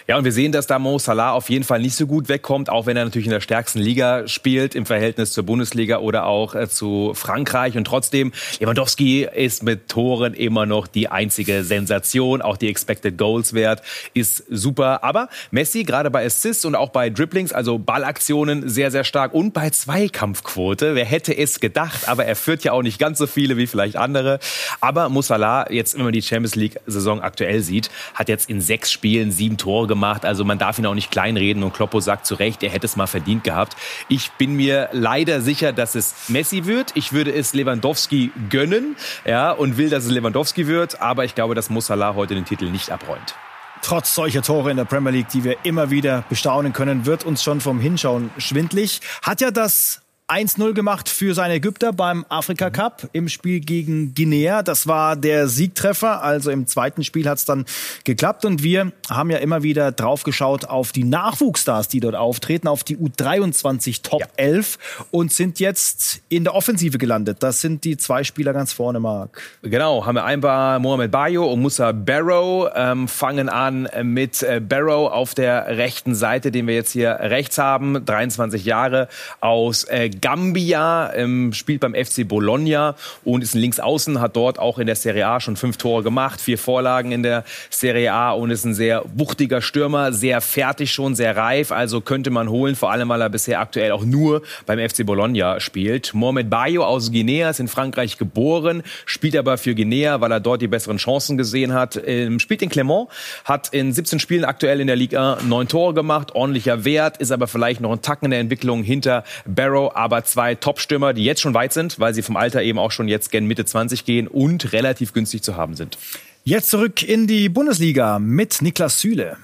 Ja, 0.07 0.17
und 0.17 0.25
wir 0.25 0.31
sehen, 0.31 0.51
dass 0.51 0.67
da 0.67 0.77
Mo 0.77 0.99
Salah 0.99 1.31
auf 1.31 1.49
jeden 1.49 1.63
Fall 1.63 1.81
nicht 1.81 1.95
so 1.95 2.05
gut 2.05 2.29
wegkommt, 2.29 2.69
auch 2.69 2.85
wenn 2.85 2.95
er 2.95 3.05
natürlich 3.05 3.27
in 3.27 3.31
der 3.31 3.41
stärksten 3.41 3.79
Liga 3.79 4.27
spielt 4.27 4.75
im 4.75 4.85
Verhältnis 4.85 5.33
zur 5.33 5.43
Bundesliga 5.43 5.97
oder 5.97 6.27
auch 6.27 6.53
äh, 6.53 6.69
zu 6.69 7.13
Frankreich. 7.15 7.75
Und 7.75 7.85
trotzdem, 7.85 8.31
Lewandowski 8.59 9.27
ist 9.39 9.63
mit 9.63 9.87
Toren 9.87 10.33
immer 10.33 10.65
noch 10.65 10.85
die 10.85 11.07
einzige 11.07 11.63
Sensation. 11.63 12.41
Auch 12.41 12.57
die 12.57 12.67
Expected 12.67 13.17
Goals 13.17 13.53
Wert 13.53 13.81
ist 14.13 14.43
super. 14.49 15.03
Aber 15.03 15.29
Messi 15.49 15.83
gerade 15.85 16.11
bei 16.11 16.25
Assists 16.25 16.65
und 16.65 16.75
auch 16.75 16.89
bei 16.89 17.09
Dribblings, 17.09 17.53
also 17.53 17.79
Ballaktionen 17.79 18.67
sehr, 18.67 18.91
sehr 18.91 19.05
stark 19.05 19.33
und 19.33 19.53
bei 19.53 19.69
Zweikampfquote. 19.69 20.93
Wer 20.93 21.05
hätte 21.05 21.35
es 21.35 21.61
gedacht? 21.61 22.09
Aber 22.09 22.25
er 22.25 22.35
führt 22.35 22.65
ja 22.65 22.73
auch 22.73 22.81
nicht 22.81 22.99
ganz 22.99 23.17
so 23.17 23.27
viele 23.27 23.55
wie 23.55 23.65
vielleicht 23.65 23.95
andere. 23.95 24.39
Aber 24.81 25.07
Musala, 25.07 25.71
jetzt, 25.71 25.95
wenn 25.97 26.03
man 26.03 26.13
die 26.13 26.21
Champions 26.21 26.55
League 26.55 26.77
Saison 26.85 27.21
aktuell 27.21 27.61
sieht, 27.61 27.89
hat 28.13 28.27
jetzt 28.27 28.49
in 28.49 28.59
sechs 28.59 28.91
Spielen 28.91 29.31
sieben 29.31 29.55
Tore 29.55 29.87
gemacht. 29.87 30.25
Also 30.25 30.43
man 30.43 30.59
darf 30.59 30.79
ihn 30.79 30.85
auch 30.85 30.95
nicht 30.95 31.11
kleinreden 31.11 31.63
und 31.63 31.73
Kloppo 31.73 32.01
sagt 32.01 32.25
zu 32.25 32.35
Recht, 32.35 32.61
er 32.61 32.71
hätte 32.71 32.85
es 32.87 32.97
mal 32.97 33.07
verdient 33.07 33.45
gehabt. 33.45 33.77
Ich 34.09 34.31
bin 34.31 34.55
mir 34.55 34.89
leider 34.91 35.39
sicher, 35.39 35.71
dass 35.71 35.95
es 35.95 36.13
Messi 36.27 36.65
wird. 36.65 36.91
Ich 36.95 37.13
würde 37.13 37.31
es 37.31 37.53
Lewandowski 37.53 38.31
gönnen 38.49 38.97
ja, 39.29 39.51
und 39.51 39.77
will, 39.77 39.89
dass 39.89 40.05
es 40.05 40.11
Lewandowski 40.11 40.65
wird. 40.65 41.01
Aber 41.01 41.23
ich 41.23 41.35
glaube, 41.35 41.53
dass 41.53 41.69
Musala 41.69 42.15
heute 42.15 42.33
den 42.33 42.45
Titel 42.45 42.65
nicht 42.71 42.89
abräumt. 42.89 43.35
Trotz 43.81 44.15
solcher 44.15 44.41
Tore 44.41 44.71
in 44.71 44.77
der 44.77 44.85
Premier 44.85 45.11
League, 45.11 45.29
die 45.29 45.43
wir 45.43 45.57
immer 45.63 45.89
wieder 45.91 46.23
bestaunen 46.29 46.73
können, 46.73 47.05
wird 47.05 47.25
uns 47.25 47.43
schon 47.43 47.61
vom 47.61 47.79
Hinschauen 47.79 48.31
schwindlig. 48.37 49.01
Hat 49.21 49.39
ja 49.39 49.51
das 49.51 50.01
1-0 50.29 50.73
gemacht 50.73 51.09
für 51.09 51.33
seine 51.33 51.55
Ägypter 51.55 51.91
beim 51.91 52.23
Afrika 52.29 52.69
Cup 52.69 53.09
im 53.13 53.29
Spiel 53.29 53.61
gegen 53.61 54.13
Guinea. 54.13 54.61
Das 54.61 54.85
war 54.85 55.15
der 55.15 55.47
Siegtreffer. 55.47 56.21
Also 56.21 56.51
im 56.51 56.67
zweiten 56.67 57.03
Spiel 57.03 57.27
hat 57.27 57.39
es 57.39 57.45
dann 57.45 57.65
geklappt. 58.03 58.45
Und 58.45 58.61
wir 58.61 58.91
haben 59.09 59.31
ja 59.31 59.39
immer 59.39 59.63
wieder 59.63 59.91
drauf 59.91 60.21
geschaut 60.21 60.65
auf 60.65 60.91
die 60.91 61.03
Nachwuchsstars, 61.03 61.87
die 61.87 61.99
dort 61.99 62.13
auftreten, 62.13 62.67
auf 62.67 62.83
die 62.83 62.97
U23 62.97 64.03
Top 64.03 64.21
ja. 64.21 64.27
11 64.37 65.07
und 65.09 65.33
sind 65.33 65.59
jetzt 65.59 66.21
in 66.29 66.43
der 66.43 66.53
Offensive 66.53 66.99
gelandet. 66.99 67.37
Das 67.41 67.61
sind 67.61 67.83
die 67.83 67.97
zwei 67.97 68.23
Spieler 68.23 68.53
ganz 68.53 68.71
vorne, 68.71 68.99
Marc. 68.99 69.41
Genau, 69.63 70.05
haben 70.05 70.15
wir 70.15 70.25
einmal 70.25 70.79
Mohamed 70.79 71.09
Bayo 71.09 71.51
und 71.51 71.61
Musa 71.61 71.91
Barrow. 71.91 72.69
Ähm, 72.75 73.07
fangen 73.07 73.49
an 73.49 73.89
mit 74.03 74.43
äh, 74.43 74.61
Barrow 74.61 75.11
auf 75.11 75.33
der 75.33 75.77
rechten 75.77 76.13
Seite, 76.13 76.51
den 76.51 76.67
wir 76.67 76.75
jetzt 76.75 76.91
hier 76.91 77.17
rechts 77.19 77.57
haben. 77.57 78.05
23 78.05 78.63
Jahre 78.63 79.07
aus 79.41 79.85
äh, 79.85 80.11
Gambia, 80.21 81.13
ähm, 81.15 81.53
spielt 81.53 81.81
beim 81.81 81.93
FC 81.93 82.27
Bologna 82.27 82.95
und 83.23 83.43
ist 83.43 83.55
ein 83.55 83.59
Linksaußen, 83.59 84.19
hat 84.19 84.35
dort 84.35 84.59
auch 84.59 84.79
in 84.79 84.87
der 84.87 84.95
Serie 84.95 85.27
A 85.27 85.39
schon 85.39 85.55
fünf 85.55 85.77
Tore 85.77 86.03
gemacht, 86.03 86.41
vier 86.41 86.57
Vorlagen 86.57 87.11
in 87.11 87.23
der 87.23 87.43
Serie 87.69 88.13
A 88.13 88.31
und 88.31 88.51
ist 88.51 88.65
ein 88.65 88.73
sehr 88.73 89.03
wuchtiger 89.15 89.61
Stürmer, 89.61 90.13
sehr 90.13 90.41
fertig 90.41 90.91
schon, 90.91 91.15
sehr 91.15 91.35
reif. 91.35 91.71
Also 91.71 92.01
könnte 92.01 92.29
man 92.29 92.49
holen, 92.49 92.75
vor 92.75 92.91
allem 92.91 93.09
weil 93.09 93.21
er 93.21 93.29
bisher 93.29 93.59
aktuell 93.59 93.91
auch 93.91 94.03
nur 94.03 94.43
beim 94.65 94.79
FC 94.79 95.05
Bologna 95.05 95.59
spielt. 95.59 96.13
Mohamed 96.13 96.49
Bayo 96.49 96.85
aus 96.85 97.11
Guinea 97.11 97.49
ist 97.49 97.59
in 97.59 97.67
Frankreich 97.67 98.17
geboren, 98.17 98.83
spielt 99.05 99.35
aber 99.35 99.57
für 99.57 99.75
Guinea, 99.75 100.21
weil 100.21 100.31
er 100.31 100.39
dort 100.39 100.61
die 100.61 100.67
besseren 100.67 100.97
Chancen 100.97 101.37
gesehen 101.37 101.73
hat. 101.73 101.99
Ähm, 102.05 102.39
spielt 102.39 102.61
in 102.61 102.69
Clermont, 102.69 103.09
hat 103.45 103.69
in 103.73 103.91
17 103.93 104.19
Spielen 104.19 104.45
aktuell 104.45 104.79
in 104.79 104.87
der 104.87 104.95
Liga 104.95 105.37
neun 105.47 105.67
Tore 105.67 105.93
gemacht, 105.93 106.35
ordentlicher 106.35 106.85
Wert, 106.85 107.17
ist 107.17 107.31
aber 107.31 107.47
vielleicht 107.47 107.81
noch 107.81 107.91
ein 107.91 108.01
Tacken 108.01 108.25
in 108.25 108.31
der 108.31 108.39
Entwicklung 108.39 108.83
hinter 108.83 109.23
Barrow, 109.45 109.91
aber 110.09 110.23
zwei 110.23 110.55
Top-Stürmer, 110.55 111.13
die 111.13 111.23
jetzt 111.23 111.39
schon 111.39 111.53
weit 111.53 111.71
sind, 111.71 111.99
weil 111.99 112.15
sie 112.15 112.23
vom 112.23 112.35
Alter 112.35 112.63
eben 112.63 112.79
auch 112.79 112.91
schon 112.91 113.07
jetzt 113.07 113.31
gen 113.31 113.45
Mitte 113.45 113.63
20 113.63 114.05
gehen 114.05 114.27
und 114.27 114.73
relativ 114.73 115.13
günstig 115.13 115.43
zu 115.43 115.55
haben 115.55 115.75
sind. 115.75 115.99
Jetzt 116.43 116.71
zurück 116.71 117.03
in 117.03 117.27
die 117.27 117.47
Bundesliga 117.47 118.17
mit 118.17 118.63
Niklas 118.63 118.99
Süle. 118.99 119.37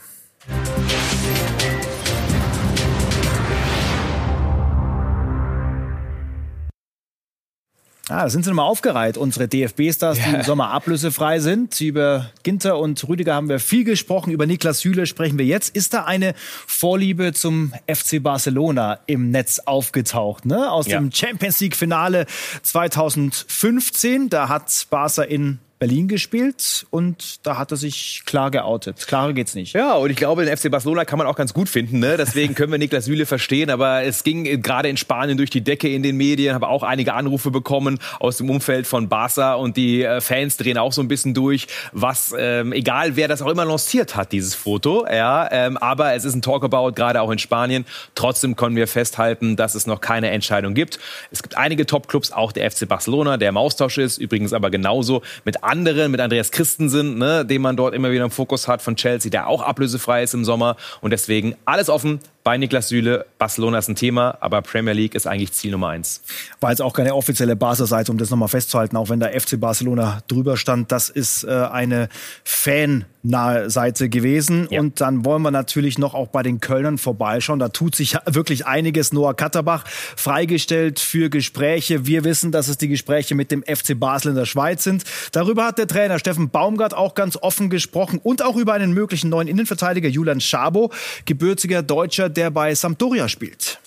Ah, 8.08 8.24
da 8.24 8.30
sind 8.30 8.44
sie 8.44 8.52
nochmal 8.52 8.68
aufgereiht, 8.68 9.18
unsere 9.18 9.48
DFB-Stars, 9.48 10.20
die 10.20 10.32
ja. 10.32 10.38
im 10.38 10.44
Sommer 10.44 10.70
ablösefrei 10.70 11.39
sind. 11.39 11.82
Über 11.82 12.30
Ginter 12.44 12.78
und 12.78 13.08
Rüdiger 13.08 13.34
haben 13.34 13.50
wir 13.50 13.60
viel 13.60 13.84
gesprochen, 13.84 14.32
über 14.32 14.46
Niklas 14.46 14.82
Süle 14.82 15.08
sprechen 15.08 15.39
wir 15.39 15.46
jetzt. 15.46 15.76
Ist 15.76 15.96
da 15.96 16.04
eine 16.04 16.36
Vorliebe 16.68 17.34
zum 17.34 17.74
FC 17.88 18.22
Barcelona 18.22 19.00
im 19.08 19.32
Netz 19.32 19.58
aufgetaucht? 19.58 20.46
Ne? 20.46 20.72
Aus 20.72 20.86
ja. 20.86 21.00
dem 21.00 21.12
Champions 21.12 21.60
League-Finale 21.60 22.28
2015, 22.62 24.30
da 24.30 24.50
hat 24.50 24.86
Barca 24.91 25.24
in 25.24 25.60
Berlin 25.77 26.07
gespielt 26.07 26.85
und 26.89 27.45
da 27.45 27.57
hat 27.57 27.71
er 27.71 27.77
sich 27.77 28.23
klar 28.25 28.49
geoutet. 28.49 29.05
Klarer 29.07 29.33
geht's 29.33 29.55
nicht. 29.55 29.73
Ja, 29.73 29.95
und 29.95 30.09
ich 30.09 30.15
glaube, 30.15 30.45
den 30.45 30.55
FC 30.55 30.71
Barcelona 30.71 31.03
kann 31.03 31.17
man 31.17 31.27
auch 31.27 31.35
ganz 31.35 31.53
gut 31.53 31.67
finden. 31.67 31.99
Ne? 31.99 32.15
Deswegen 32.15 32.55
können 32.55 32.71
wir 32.71 32.79
Niklas 32.79 33.05
Süle 33.05 33.25
verstehen. 33.25 33.69
Aber 33.69 34.03
es 34.03 34.23
ging 34.23 34.61
gerade 34.61 34.88
in 34.88 34.95
Spanien 34.95 35.38
durch 35.38 35.49
die 35.49 35.61
Decke 35.61 35.89
in 35.89 36.01
den 36.01 36.15
Medien. 36.15 36.55
Habe 36.55 36.69
auch 36.69 36.83
einige 36.83 37.13
Anrufe 37.13 37.51
bekommen 37.51 37.99
aus 38.19 38.38
dem 38.38 38.49
Umfeld 38.49 38.88
von 38.88 39.09
Barca 39.09 39.55
und 39.55 39.75
die 39.75 40.03
äh, 40.03 40.21
Fans 40.21 40.55
drehen 40.55 40.77
auch 40.77 40.93
so 40.93 41.01
ein 41.01 41.09
bisschen 41.09 41.33
durch, 41.33 41.67
was 41.91 42.33
ähm, 42.38 42.71
egal 42.71 43.17
wer 43.17 43.27
das 43.27 43.41
auch 43.41 43.49
immer 43.49 43.65
lanciert 43.65 44.15
hat, 44.15 44.31
dieses 44.31 44.55
Foto. 44.55 45.05
Ja, 45.05 45.49
ähm, 45.51 45.75
aber 45.75 46.13
es 46.13 46.23
ist 46.23 46.35
ein 46.35 46.41
Talkabout 46.41 46.93
gerade 46.93 47.21
auch 47.21 47.31
in 47.31 47.39
Spanien. 47.39 47.85
Trotzdem 48.15 48.55
können 48.55 48.77
wir 48.77 48.88
festhalten, 48.88 49.57
dass 49.57 49.75
es 49.75 49.88
noch 49.88 49.99
keine 49.99 50.29
Entscheidung 50.29 50.73
gibt. 50.73 50.99
Es 51.31 51.43
gibt 51.43 51.57
einige 51.57 51.85
Top-Clubs, 51.85 52.31
auch 52.31 52.53
der 52.53 52.71
FC 52.71 52.88
Barcelona, 52.88 53.35
der 53.35 53.49
im 53.49 53.57
Austausch 53.57 53.97
ist. 53.97 54.19
Übrigens 54.19 54.53
aber 54.53 54.69
genauso 54.69 55.21
mit 55.43 55.64
anderen, 55.65 56.12
mit 56.12 56.21
Andreas 56.21 56.51
Christensen, 56.51 57.17
ne, 57.17 57.45
den 57.45 57.62
man 57.62 57.75
dort 57.75 57.93
immer 57.93 58.12
wieder 58.12 58.23
im 58.23 58.32
Fokus 58.32 58.67
hat 58.67 58.82
von 58.82 58.95
Chelsea, 58.95 59.30
der 59.30 59.47
auch 59.47 59.62
ablösefrei 59.62 60.23
ist 60.23 60.34
im 60.34 60.45
Sommer. 60.45 60.75
Und 61.01 61.12
deswegen 61.12 61.56
alles 61.65 61.89
offen. 61.89 62.19
Bei 62.45 62.58
Niklas 62.60 62.89
Süle. 62.89 63.25
Barcelona 63.39 63.79
ist 63.79 63.89
ein 63.89 63.95
Thema, 63.95 64.38
aber 64.39 64.62
Premier 64.62 64.93
League 64.93 65.15
ist 65.15 65.25
eigentlich 65.25 65.51
Ziel 65.53 65.71
Nummer 65.71 65.89
eins. 65.89 66.21
War 66.60 66.69
jetzt 66.69 66.81
auch 66.81 66.93
keine 66.93 67.15
offizielle 67.15 67.55
Basel-Seite, 67.55 68.12
um 68.12 68.19
das 68.19 68.29
nochmal 68.29 68.49
festzuhalten, 68.49 68.95
auch 68.97 69.10
wenn 69.10 69.19
da 69.19 69.29
FC 69.29 69.60
Barcelona 69.60 70.21
drüber 70.27 70.55
stand. 70.55 70.91
Das 70.91 71.10
ist 71.10 71.43
äh, 71.43 71.49
eine 71.49 72.08
fan-nahe 72.43 73.71
Seite 73.71 74.10
gewesen. 74.10 74.67
Ja. 74.69 74.79
Und 74.79 75.01
dann 75.01 75.25
wollen 75.25 75.41
wir 75.41 75.49
natürlich 75.49 75.97
noch 75.97 76.13
auch 76.13 76.27
bei 76.27 76.43
den 76.43 76.60
Kölnern 76.60 76.99
vorbeischauen. 76.99 77.58
Da 77.58 77.69
tut 77.69 77.95
sich 77.95 78.15
wirklich 78.27 78.67
einiges. 78.67 79.12
Noah 79.12 79.36
Katterbach 79.36 79.84
freigestellt 79.88 80.99
für 80.99 81.31
Gespräche. 81.31 82.05
Wir 82.05 82.23
wissen, 82.25 82.51
dass 82.51 82.67
es 82.67 82.77
die 82.77 82.89
Gespräche 82.89 83.34
mit 83.34 83.49
dem 83.49 83.63
FC 83.63 83.99
Basel 83.99 84.29
in 84.29 84.36
der 84.36 84.45
Schweiz 84.45 84.84
sind. 84.84 85.03
Darüber 85.31 85.65
hat 85.65 85.79
der 85.79 85.88
Trainer 85.88 86.19
Steffen 86.19 86.51
Baumgart 86.51 86.93
auch 86.93 87.15
ganz 87.15 87.38
offen 87.41 87.71
gesprochen 87.71 88.19
und 88.21 88.43
auch 88.43 88.55
über 88.55 88.73
einen 88.73 88.93
möglichen 88.93 89.31
neuen 89.31 89.47
Innenverteidiger 89.47 90.10
Julian 90.10 90.41
Schabo, 90.41 90.91
gebürtiger 91.25 91.81
Deutscher, 91.81 92.35
der 92.38 92.52
bei 92.52 92.74
Sampdoria 92.76 93.28
spielt. 93.28 93.80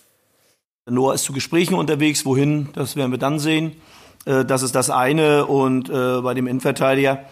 Noah 0.91 1.15
ist 1.15 1.25
zu 1.25 1.33
Gesprächen 1.33 1.75
unterwegs. 1.75 2.25
Wohin, 2.25 2.69
das 2.75 2.97
werden 2.97 3.11
wir 3.11 3.19
dann 3.19 3.39
sehen. 3.39 3.73
Äh, 4.25 4.45
das 4.45 4.63
ist 4.63 4.75
das 4.75 4.91
eine. 4.91 5.47
Und 5.47 5.89
äh, 5.89 6.21
bei 6.21 6.35
dem 6.35 6.47
Innenverteidiger 6.47 7.25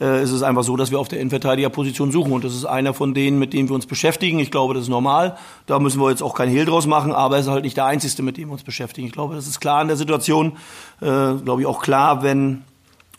äh, 0.00 0.22
ist 0.22 0.30
es 0.30 0.42
einfach 0.42 0.62
so, 0.62 0.76
dass 0.76 0.90
wir 0.90 0.98
auf 0.98 1.08
der 1.08 1.20
Innenverteidigerposition 1.20 2.12
suchen. 2.12 2.32
Und 2.32 2.44
das 2.44 2.54
ist 2.54 2.64
einer 2.64 2.94
von 2.94 3.14
denen, 3.14 3.38
mit 3.38 3.52
denen 3.52 3.68
wir 3.68 3.74
uns 3.74 3.86
beschäftigen. 3.86 4.38
Ich 4.38 4.50
glaube, 4.50 4.74
das 4.74 4.84
ist 4.84 4.88
normal. 4.88 5.36
Da 5.66 5.78
müssen 5.78 6.00
wir 6.00 6.10
jetzt 6.10 6.22
auch 6.22 6.34
kein 6.34 6.48
Hehl 6.48 6.64
draus 6.64 6.86
machen. 6.86 7.12
Aber 7.12 7.36
er 7.36 7.40
ist 7.40 7.48
halt 7.48 7.64
nicht 7.64 7.76
der 7.76 7.86
Einzige, 7.86 8.22
mit 8.22 8.36
dem 8.36 8.48
wir 8.48 8.52
uns 8.52 8.64
beschäftigen. 8.64 9.06
Ich 9.06 9.12
glaube, 9.12 9.34
das 9.34 9.46
ist 9.46 9.60
klar 9.60 9.82
in 9.82 9.88
der 9.88 9.96
Situation. 9.96 10.56
glaube 11.00 11.60
ich 11.60 11.66
auch 11.66 11.82
klar, 11.82 12.22
wenn 12.22 12.64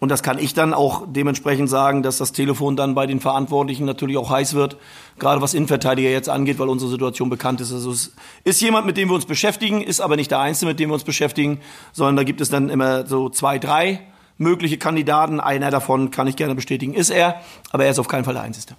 und 0.02 0.10
das 0.10 0.24
kann 0.24 0.40
ich 0.40 0.56
dann 0.56 0.74
auch 0.74 1.04
dementsprechend 1.08 1.70
sagen, 1.70 2.02
dass 2.02 2.18
das 2.18 2.32
Telefon 2.32 2.76
dann 2.76 2.96
bei 2.96 3.06
den 3.06 3.20
Verantwortlichen 3.20 3.86
natürlich 3.86 4.18
auch 4.18 4.32
heiß 4.32 4.56
wird, 4.56 4.78
gerade 5.20 5.42
was 5.42 5.54
Innenverteidiger 5.54 6.10
jetzt 6.10 6.28
angeht, 6.28 6.58
weil 6.58 6.70
unsere 6.70 6.90
Situation 6.90 7.30
bekannt 7.30 7.62
ist. 7.62 7.72
Also 7.72 7.92
es 7.92 8.12
ist 8.44 8.60
jemand, 8.62 8.88
mit 8.88 8.98
dem 8.98 9.10
wir 9.10 9.14
uns 9.14 9.28
beschäftigen, 9.28 9.80
ist 9.80 10.02
aber 10.02 10.16
nicht 10.16 10.32
der 10.32 10.40
Einzige, 10.40 10.72
mit 10.72 10.80
dem 10.80 10.90
wir 10.90 10.96
uns 10.96 11.04
beschäftigen, 11.04 11.62
sondern 11.94 12.16
da 12.16 12.24
gibt 12.24 12.42
es 12.42 12.50
dann 12.50 12.70
immer 12.72 13.06
so 13.06 13.30
zwei, 13.30 13.60
drei 13.60 14.02
mögliche 14.40 14.80
Kandidaten. 14.80 15.40
Einer 15.40 15.70
davon 15.70 16.10
kann 16.10 16.26
ich 16.26 16.36
gerne 16.36 16.56
bestätigen, 16.56 16.96
ist 16.96 17.12
er, 17.12 17.40
aber 17.70 17.86
er 17.86 17.92
ist 17.92 18.00
auf 18.00 18.08
keinen 18.08 18.24
Fall 18.24 18.34
der 18.34 18.42
Einzige. 18.42 18.76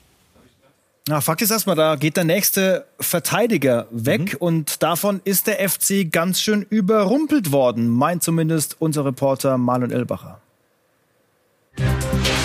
Na, 1.06 1.20
Fakt 1.20 1.40
ist 1.40 1.52
erstmal, 1.52 1.76
da 1.76 1.94
geht 1.94 2.16
der 2.16 2.24
nächste 2.24 2.84
Verteidiger 2.98 3.86
weg 3.92 4.32
mhm. 4.32 4.38
und 4.40 4.82
davon 4.82 5.20
ist 5.22 5.46
der 5.46 5.68
FC 5.68 6.10
ganz 6.10 6.40
schön 6.40 6.62
überrumpelt 6.62 7.52
worden, 7.52 7.88
meint 7.88 8.24
zumindest 8.24 8.76
unser 8.80 9.04
Reporter 9.04 9.56
Marlon 9.56 9.92
Elbacher. 9.92 10.41
Thank 11.76 12.26
you. 12.26 12.41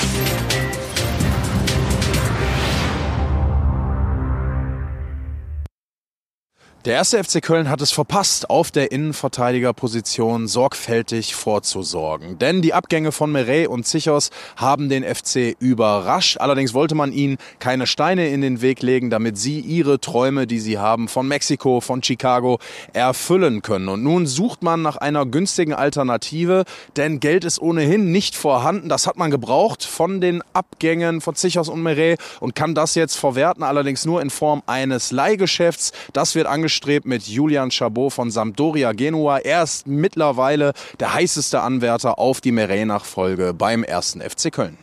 Der 6.87 6.95
erste 6.95 7.21
FC 7.21 7.41
Köln 7.41 7.69
hat 7.69 7.81
es 7.81 7.91
verpasst, 7.91 8.49
auf 8.49 8.71
der 8.71 8.93
Innenverteidigerposition 8.93 10.47
sorgfältig 10.47 11.35
vorzusorgen. 11.35 12.39
Denn 12.39 12.61
die 12.61 12.73
Abgänge 12.73 13.11
von 13.11 13.29
Meret 13.29 13.67
und 13.67 13.85
Zichos 13.85 14.29
haben 14.55 14.87
den 14.87 15.03
FC 15.03 15.57
überrascht. 15.59 16.37
Allerdings 16.37 16.73
wollte 16.73 16.95
man 16.95 17.11
ihnen 17.11 17.39
keine 17.59 17.87
Steine 17.87 18.29
in 18.29 18.39
den 18.39 18.61
Weg 18.61 18.81
legen, 18.83 19.09
damit 19.09 19.37
sie 19.37 19.59
ihre 19.59 19.99
Träume, 19.99 20.47
die 20.47 20.61
sie 20.61 20.77
haben, 20.77 21.09
von 21.09 21.27
Mexiko, 21.27 21.81
von 21.81 22.01
Chicago, 22.01 22.57
erfüllen 22.93 23.61
können. 23.61 23.89
Und 23.89 24.03
nun 24.03 24.25
sucht 24.25 24.63
man 24.63 24.81
nach 24.81 24.95
einer 24.95 25.25
günstigen 25.25 25.73
Alternative, 25.73 26.63
denn 26.95 27.19
Geld 27.19 27.43
ist 27.43 27.61
ohnehin 27.61 28.13
nicht 28.13 28.33
vorhanden. 28.33 28.87
Das 28.87 29.07
hat 29.07 29.17
man 29.17 29.29
gebraucht 29.29 29.83
von 29.83 30.21
den 30.21 30.41
Abgängen 30.53 31.19
von 31.19 31.35
Zichos 31.35 31.67
und 31.67 31.83
Meret 31.83 32.21
und 32.39 32.55
kann 32.55 32.75
das 32.75 32.95
jetzt 32.95 33.17
verwerten, 33.17 33.63
allerdings 33.63 34.05
nur 34.05 34.21
in 34.21 34.29
Form 34.29 34.63
eines 34.67 35.11
Leihgeschäfts. 35.11 35.91
Das 36.13 36.33
wird 36.33 36.47
angeschaut 36.47 36.76
angestrebt 36.77 37.07
mit 37.07 37.27
Julian 37.27 37.71
Chabot 37.71 38.13
von 38.13 38.29
Sampdoria 38.29 38.91
Genua. 38.91 39.39
Er 39.39 39.63
ist 39.63 39.87
mittlerweile 39.87 40.73
der 40.99 41.13
heißeste 41.13 41.59
Anwärter 41.59 42.19
auf 42.19 42.39
die 42.39 42.51
Meret-Nachfolge 42.51 43.55
beim 43.55 43.83
ersten 43.83 44.21
FC 44.21 44.51
Köln. 44.51 44.77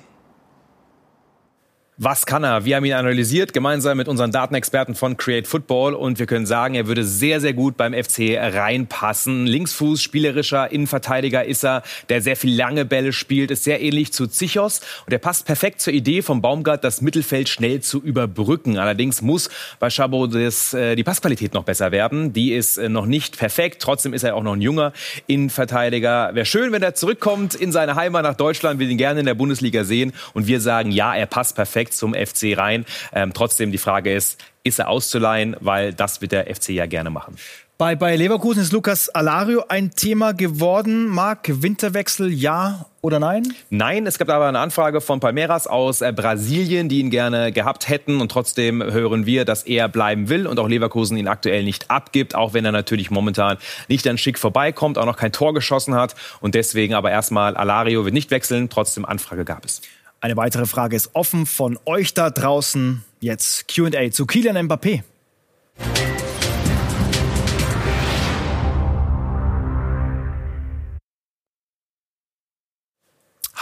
Was 1.96 2.26
kann 2.26 2.42
er? 2.42 2.64
Wir 2.64 2.74
haben 2.74 2.84
ihn 2.84 2.94
analysiert, 2.94 3.52
gemeinsam 3.52 3.96
mit 3.96 4.08
unseren 4.08 4.32
Datenexperten 4.32 4.96
von 4.96 5.16
Create 5.16 5.46
Football. 5.46 5.94
Und 5.94 6.18
wir 6.18 6.26
können 6.26 6.44
sagen, 6.44 6.74
er 6.74 6.88
würde 6.88 7.04
sehr, 7.04 7.40
sehr 7.40 7.52
gut 7.52 7.76
beim 7.76 7.94
FC 7.94 8.36
reinpassen. 8.36 9.46
Linksfuß, 9.46 10.02
spielerischer 10.02 10.72
Innenverteidiger 10.72 11.44
ist 11.44 11.64
er, 11.64 11.84
der 12.08 12.20
sehr 12.20 12.34
viel 12.34 12.52
lange 12.52 12.84
Bälle 12.84 13.12
spielt, 13.12 13.52
ist 13.52 13.62
sehr 13.62 13.80
ähnlich 13.80 14.12
zu 14.12 14.26
Zichos. 14.26 14.80
Und 15.06 15.12
er 15.12 15.20
passt 15.20 15.46
perfekt 15.46 15.80
zur 15.80 15.92
Idee 15.92 16.22
vom 16.22 16.42
Baumgart, 16.42 16.82
das 16.82 17.00
Mittelfeld 17.00 17.48
schnell 17.48 17.80
zu 17.80 18.02
überbrücken. 18.02 18.76
Allerdings 18.76 19.22
muss 19.22 19.48
bei 19.78 19.88
Chabot 19.88 20.34
das, 20.34 20.74
äh, 20.74 20.96
die 20.96 21.04
Passqualität 21.04 21.54
noch 21.54 21.62
besser 21.62 21.92
werden. 21.92 22.32
Die 22.32 22.54
ist 22.54 22.76
äh, 22.76 22.88
noch 22.88 23.06
nicht 23.06 23.38
perfekt. 23.38 23.80
Trotzdem 23.80 24.14
ist 24.14 24.24
er 24.24 24.34
auch 24.34 24.42
noch 24.42 24.54
ein 24.54 24.62
junger 24.62 24.92
Innenverteidiger. 25.28 26.34
Wäre 26.34 26.44
schön, 26.44 26.72
wenn 26.72 26.82
er 26.82 26.96
zurückkommt 26.96 27.54
in 27.54 27.70
seine 27.70 27.94
Heimat 27.94 28.24
nach 28.24 28.34
Deutschland. 28.34 28.80
Wir 28.80 28.88
ihn 28.88 28.98
gerne 28.98 29.20
in 29.20 29.26
der 29.26 29.34
Bundesliga 29.34 29.84
sehen. 29.84 30.12
Und 30.32 30.48
wir 30.48 30.60
sagen, 30.60 30.90
ja, 30.90 31.14
er 31.14 31.26
passt 31.26 31.54
perfekt 31.54 31.83
direkt 31.84 31.94
zum 31.94 32.14
FC 32.14 32.56
rein. 32.56 32.84
Ähm, 33.12 33.32
trotzdem 33.34 33.70
die 33.70 33.78
Frage 33.78 34.12
ist, 34.12 34.42
ist 34.62 34.78
er 34.78 34.88
auszuleihen, 34.88 35.56
weil 35.60 35.92
das 35.92 36.20
wird 36.20 36.32
der 36.32 36.54
FC 36.54 36.70
ja 36.70 36.86
gerne 36.86 37.10
machen. 37.10 37.36
Bei, 37.76 37.96
bei 37.96 38.14
Leverkusen 38.14 38.62
ist 38.62 38.72
Lukas 38.72 39.08
Alario 39.08 39.64
ein 39.68 39.90
Thema 39.90 40.32
geworden. 40.32 41.08
Marc, 41.08 41.60
Winterwechsel 41.60 42.32
ja 42.32 42.86
oder 43.00 43.18
nein? 43.18 43.52
Nein, 43.68 44.06
es 44.06 44.16
gab 44.16 44.28
aber 44.28 44.46
eine 44.46 44.60
Anfrage 44.60 45.00
von 45.00 45.18
Palmeiras 45.18 45.66
aus 45.66 46.00
äh, 46.00 46.12
Brasilien, 46.12 46.88
die 46.88 47.00
ihn 47.00 47.10
gerne 47.10 47.50
gehabt 47.50 47.88
hätten. 47.88 48.20
Und 48.20 48.30
trotzdem 48.30 48.80
hören 48.80 49.26
wir, 49.26 49.44
dass 49.44 49.64
er 49.64 49.88
bleiben 49.88 50.28
will 50.28 50.46
und 50.46 50.60
auch 50.60 50.68
Leverkusen 50.68 51.16
ihn 51.16 51.26
aktuell 51.26 51.64
nicht 51.64 51.90
abgibt, 51.90 52.36
auch 52.36 52.54
wenn 52.54 52.64
er 52.64 52.70
natürlich 52.70 53.10
momentan 53.10 53.58
nicht 53.88 54.06
an 54.06 54.18
Schick 54.18 54.38
vorbeikommt, 54.38 54.96
auch 54.96 55.06
noch 55.06 55.16
kein 55.16 55.32
Tor 55.32 55.52
geschossen 55.52 55.96
hat. 55.96 56.14
Und 56.40 56.54
deswegen 56.54 56.94
aber 56.94 57.10
erstmal 57.10 57.56
Alario 57.56 58.04
wird 58.04 58.14
nicht 58.14 58.30
wechseln. 58.30 58.70
Trotzdem 58.70 59.04
Anfrage 59.04 59.44
gab 59.44 59.64
es. 59.64 59.82
Eine 60.24 60.38
weitere 60.38 60.64
Frage 60.64 60.96
ist 60.96 61.10
offen 61.12 61.44
von 61.44 61.78
euch 61.84 62.14
da 62.14 62.30
draußen. 62.30 63.04
Jetzt 63.20 63.66
Q&A 63.68 64.10
zu 64.10 64.24
Kylian 64.24 64.56
Mbappé. 64.56 65.02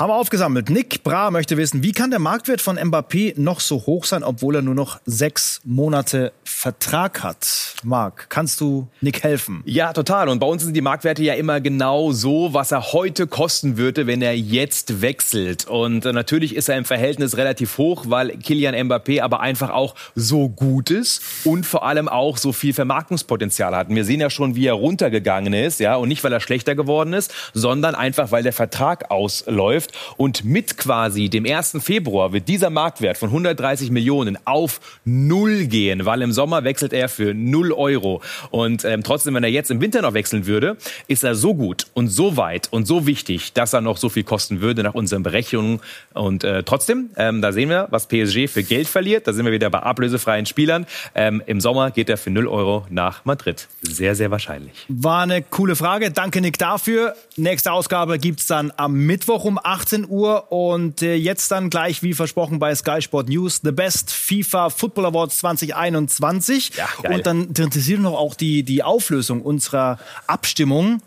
Haben 0.03 0.11
wir 0.11 0.17
aufgesammelt. 0.17 0.69
Nick 0.69 1.05
Bra 1.05 1.31
möchte 1.31 1.57
wissen, 1.57 1.85
wie 1.85 1.93
kann 1.93 2.11
der 2.11 2.19
Marktwert 2.19 2.61
von 2.61 2.77
Mbappé 2.77 3.41
noch 3.41 3.61
so 3.61 3.87
hoch 3.87 4.05
sein, 4.05 4.25
obwohl 4.25 4.57
er 4.57 4.62
nur 4.62 4.75
noch 4.75 4.99
sechs 5.07 5.61
Monate 5.62 6.33
Vertrag 6.43 7.23
hat? 7.23 7.77
Marc, 7.85 8.29
kannst 8.29 8.61
du 8.61 8.88
Nick 9.01 9.23
helfen? 9.23 9.62
Ja, 9.65 9.93
total. 9.93 10.29
Und 10.29 10.41
bei 10.41 10.47
uns 10.49 10.65
sind 10.65 10.75
die 10.75 10.81
Marktwerte 10.81 11.23
ja 11.23 11.35
immer 11.35 11.61
genau 11.61 12.11
so, 12.11 12.53
was 12.53 12.73
er 12.73 12.93
heute 12.93 13.29
kosten 13.29 13.77
würde, 13.77 14.09
wenn 14.09 14.23
er 14.23 14.37
jetzt 14.37 15.03
wechselt. 15.03 15.69
Und 15.69 16.05
äh, 16.05 16.12
natürlich 16.12 16.57
ist 16.57 16.69
er 16.69 16.79
im 16.79 16.85
Verhältnis 16.85 17.37
relativ 17.37 17.79
hoch, 17.79 18.07
weil 18.09 18.37
Kilian 18.38 18.75
Mbappé 18.75 19.23
aber 19.23 19.38
einfach 19.38 19.71
auch 19.71 19.95
so 20.17 20.49
gut 20.49 20.91
ist 20.91 21.23
und 21.45 21.65
vor 21.65 21.85
allem 21.87 22.09
auch 22.09 22.38
so 22.38 22.53
viel 22.53 22.75
Vermarktungspotenzial 22.75 23.77
hat. 23.77 23.88
Wir 23.88 24.05
sehen 24.05 24.19
ja 24.19 24.31
schon, 24.31 24.57
wie 24.57 24.67
er 24.67 24.75
runtergegangen 24.75 25.53
ist, 25.53 25.79
ja, 25.79 25.95
und 25.95 26.09
nicht, 26.09 26.25
weil 26.25 26.33
er 26.33 26.41
schlechter 26.41 26.75
geworden 26.75 27.12
ist, 27.12 27.33
sondern 27.55 27.95
einfach, 27.95 28.33
weil 28.33 28.43
der 28.43 28.53
Vertrag 28.53 29.09
ausläuft 29.12 29.91
Und 30.16 30.44
mit 30.44 30.76
quasi 30.76 31.28
dem 31.28 31.46
1. 31.46 31.78
Februar 31.81 32.33
wird 32.33 32.48
dieser 32.48 32.70
Marktwert 32.70 33.18
von 33.18 33.28
130 33.28 33.90
Millionen 33.90 34.38
auf 34.44 34.81
Null 35.05 35.66
gehen, 35.66 36.05
weil 36.05 36.22
im 36.22 36.33
Sommer 36.33 36.64
wechselt 36.64 36.92
er 36.92 37.09
für 37.09 37.35
Null 37.35 37.72
Euro. 37.72 38.22
Und 38.50 38.85
ähm, 38.85 39.02
trotzdem, 39.02 39.35
wenn 39.35 39.44
er 39.44 39.50
jetzt 39.50 39.70
im 39.70 39.81
Winter 39.81 40.02
noch 40.02 40.14
wechseln 40.14 40.46
würde, 40.46 40.76
ist 41.09 41.24
er 41.24 41.35
so 41.35 41.55
gut 41.55 41.87
und 41.94 42.09
so 42.09 42.37
weit 42.37 42.68
und 42.70 42.87
so 42.87 43.07
wichtig, 43.07 43.52
dass 43.52 43.72
er 43.72 43.81
noch 43.81 43.96
so 43.96 44.09
viel 44.09 44.24
kosten 44.24 44.61
würde 44.61 44.83
nach 44.83 44.94
unseren 44.94 45.22
Berechnungen. 45.22 45.81
Und 46.14 46.44
äh, 46.44 46.62
trotzdem, 46.62 47.11
ähm, 47.16 47.42
da 47.42 47.52
sehen 47.52 47.68
wir, 47.68 47.88
was 47.90 48.07
PSG 48.07 48.48
für 48.48 48.62
Geld 48.62 48.88
verliert. 48.88 49.26
Da 49.26 49.33
sind 49.33 49.44
wir 49.44 49.52
wieder 49.52 49.70
bei 49.70 49.81
ablösefreien 49.81 50.46
Spielern. 50.46 50.87
Ähm, 51.14 51.42
Im 51.46 51.61
Sommer 51.61 51.90
geht 51.90 52.09
er 52.09 52.16
für 52.16 52.31
0 52.31 52.46
Euro 52.46 52.87
nach 52.90 53.24
Madrid. 53.24 53.68
Sehr, 53.83 54.14
sehr 54.14 54.31
wahrscheinlich. 54.31 54.72
War 54.88 55.22
eine 55.22 55.42
coole 55.42 55.76
Frage. 55.76 56.11
Danke, 56.11 56.40
Nick, 56.40 56.59
dafür. 56.59 57.14
Nächste 57.37 57.72
Ausgabe 57.72 58.18
gibt's 58.18 58.46
dann 58.46 58.72
am 58.76 58.94
Mittwoch 58.94 59.44
um 59.44 59.59
18 59.83 60.09
Uhr 60.09 60.53
und 60.53 61.03
äh, 61.03 61.14
jetzt 61.14 61.51
dann 61.51 61.68
gleich 61.68 62.03
wie 62.03 62.14
versprochen 62.14 62.59
bei 62.61 62.75
Sky 62.75 63.03
Sport 63.03 63.29
News 63.29 63.61
The 63.64 63.73
Best 63.73 64.12
FIFA 64.12 64.71
Football 64.71 65.07
Awards 65.07 65.38
2021 65.38 66.73
ja, 66.77 66.88
und 67.11 67.27
dann 67.27 67.49
interessiert 67.49 68.01
noch 68.01 68.14
auch 68.14 68.35
die 68.35 68.62
die 68.62 68.83
Auflösung 68.83 69.42
unserer 69.42 69.99
Abstimmung. 70.27 71.03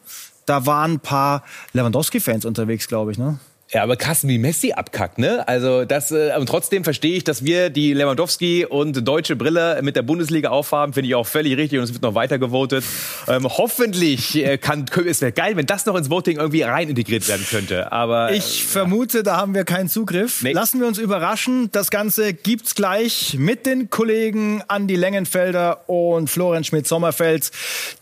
Da 0.45 0.65
waren 0.65 0.93
ein 0.93 0.99
paar 0.99 1.43
Lewandowski 1.73 2.19
Fans 2.19 2.45
unterwegs, 2.45 2.87
glaube 2.87 3.11
ich, 3.11 3.17
ne? 3.17 3.39
Ja, 3.71 3.81
aber 3.81 3.95
krass, 3.95 4.27
wie 4.27 4.37
Messi 4.37 4.73
abkackt, 4.73 5.17
ne? 5.17 5.47
Also 5.47 5.85
das, 5.85 6.11
äh, 6.11 6.33
und 6.37 6.47
trotzdem 6.47 6.83
verstehe 6.83 7.17
ich, 7.17 7.23
dass 7.23 7.43
wir 7.43 7.71
die 7.71 7.93
Lewandowski 7.93 8.63
und 8.63 9.07
deutsche 9.07 9.35
Brille 9.35 9.79
mit 9.81 9.95
der 9.95 10.03
Bundesliga 10.03 10.49
aufhaben, 10.49 10.93
finde 10.93 11.09
ich 11.09 11.15
auch 11.15 11.25
völlig 11.25 11.57
richtig 11.57 11.79
und 11.79 11.85
es 11.85 11.93
wird 11.93 12.03
noch 12.03 12.13
weiter 12.13 12.37
gewotet. 12.37 12.85
Ähm, 13.27 13.45
hoffentlich 13.45 14.35
äh, 14.35 14.59
kann, 14.59 14.85
es 15.07 15.21
wäre 15.21 15.31
geil, 15.31 15.57
wenn 15.57 15.65
das 15.65 15.87
noch 15.87 15.95
ins 15.95 16.11
Voting 16.11 16.37
irgendwie 16.37 16.61
rein 16.61 16.89
integriert 16.89 17.27
werden 17.27 17.43
könnte. 17.49 17.91
Aber 17.91 18.31
ich 18.33 18.61
äh, 18.61 18.65
vermute, 18.65 19.23
da 19.23 19.37
haben 19.37 19.55
wir 19.55 19.65
keinen 19.65 19.89
Zugriff. 19.89 20.43
Nee. 20.43 20.51
Lassen 20.51 20.79
wir 20.79 20.85
uns 20.85 20.99
überraschen. 20.99 21.69
Das 21.71 21.89
Ganze 21.89 22.35
gibt's 22.35 22.75
gleich 22.75 23.35
mit 23.39 23.65
den 23.65 23.89
Kollegen 23.89 24.63
Andi 24.67 24.95
Lengenfelder 24.95 25.89
und 25.89 26.29
Florian 26.29 26.63
Schmidt-Sommerfeld. 26.63 27.49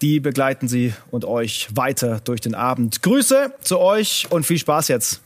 Die 0.02 0.19
begleiten 0.19 0.67
Sie 0.67 0.93
und 1.10 1.23
euch 1.23 1.69
weiter 1.73 2.19
durch 2.26 2.41
den 2.41 2.54
Abend. 2.54 3.02
Grüße 3.02 3.54
zu 3.62 3.80
euch 3.80 4.28
und 4.30 4.45
viel 4.45 4.60
Spaß 4.60 4.89
jetzt. 4.89 5.23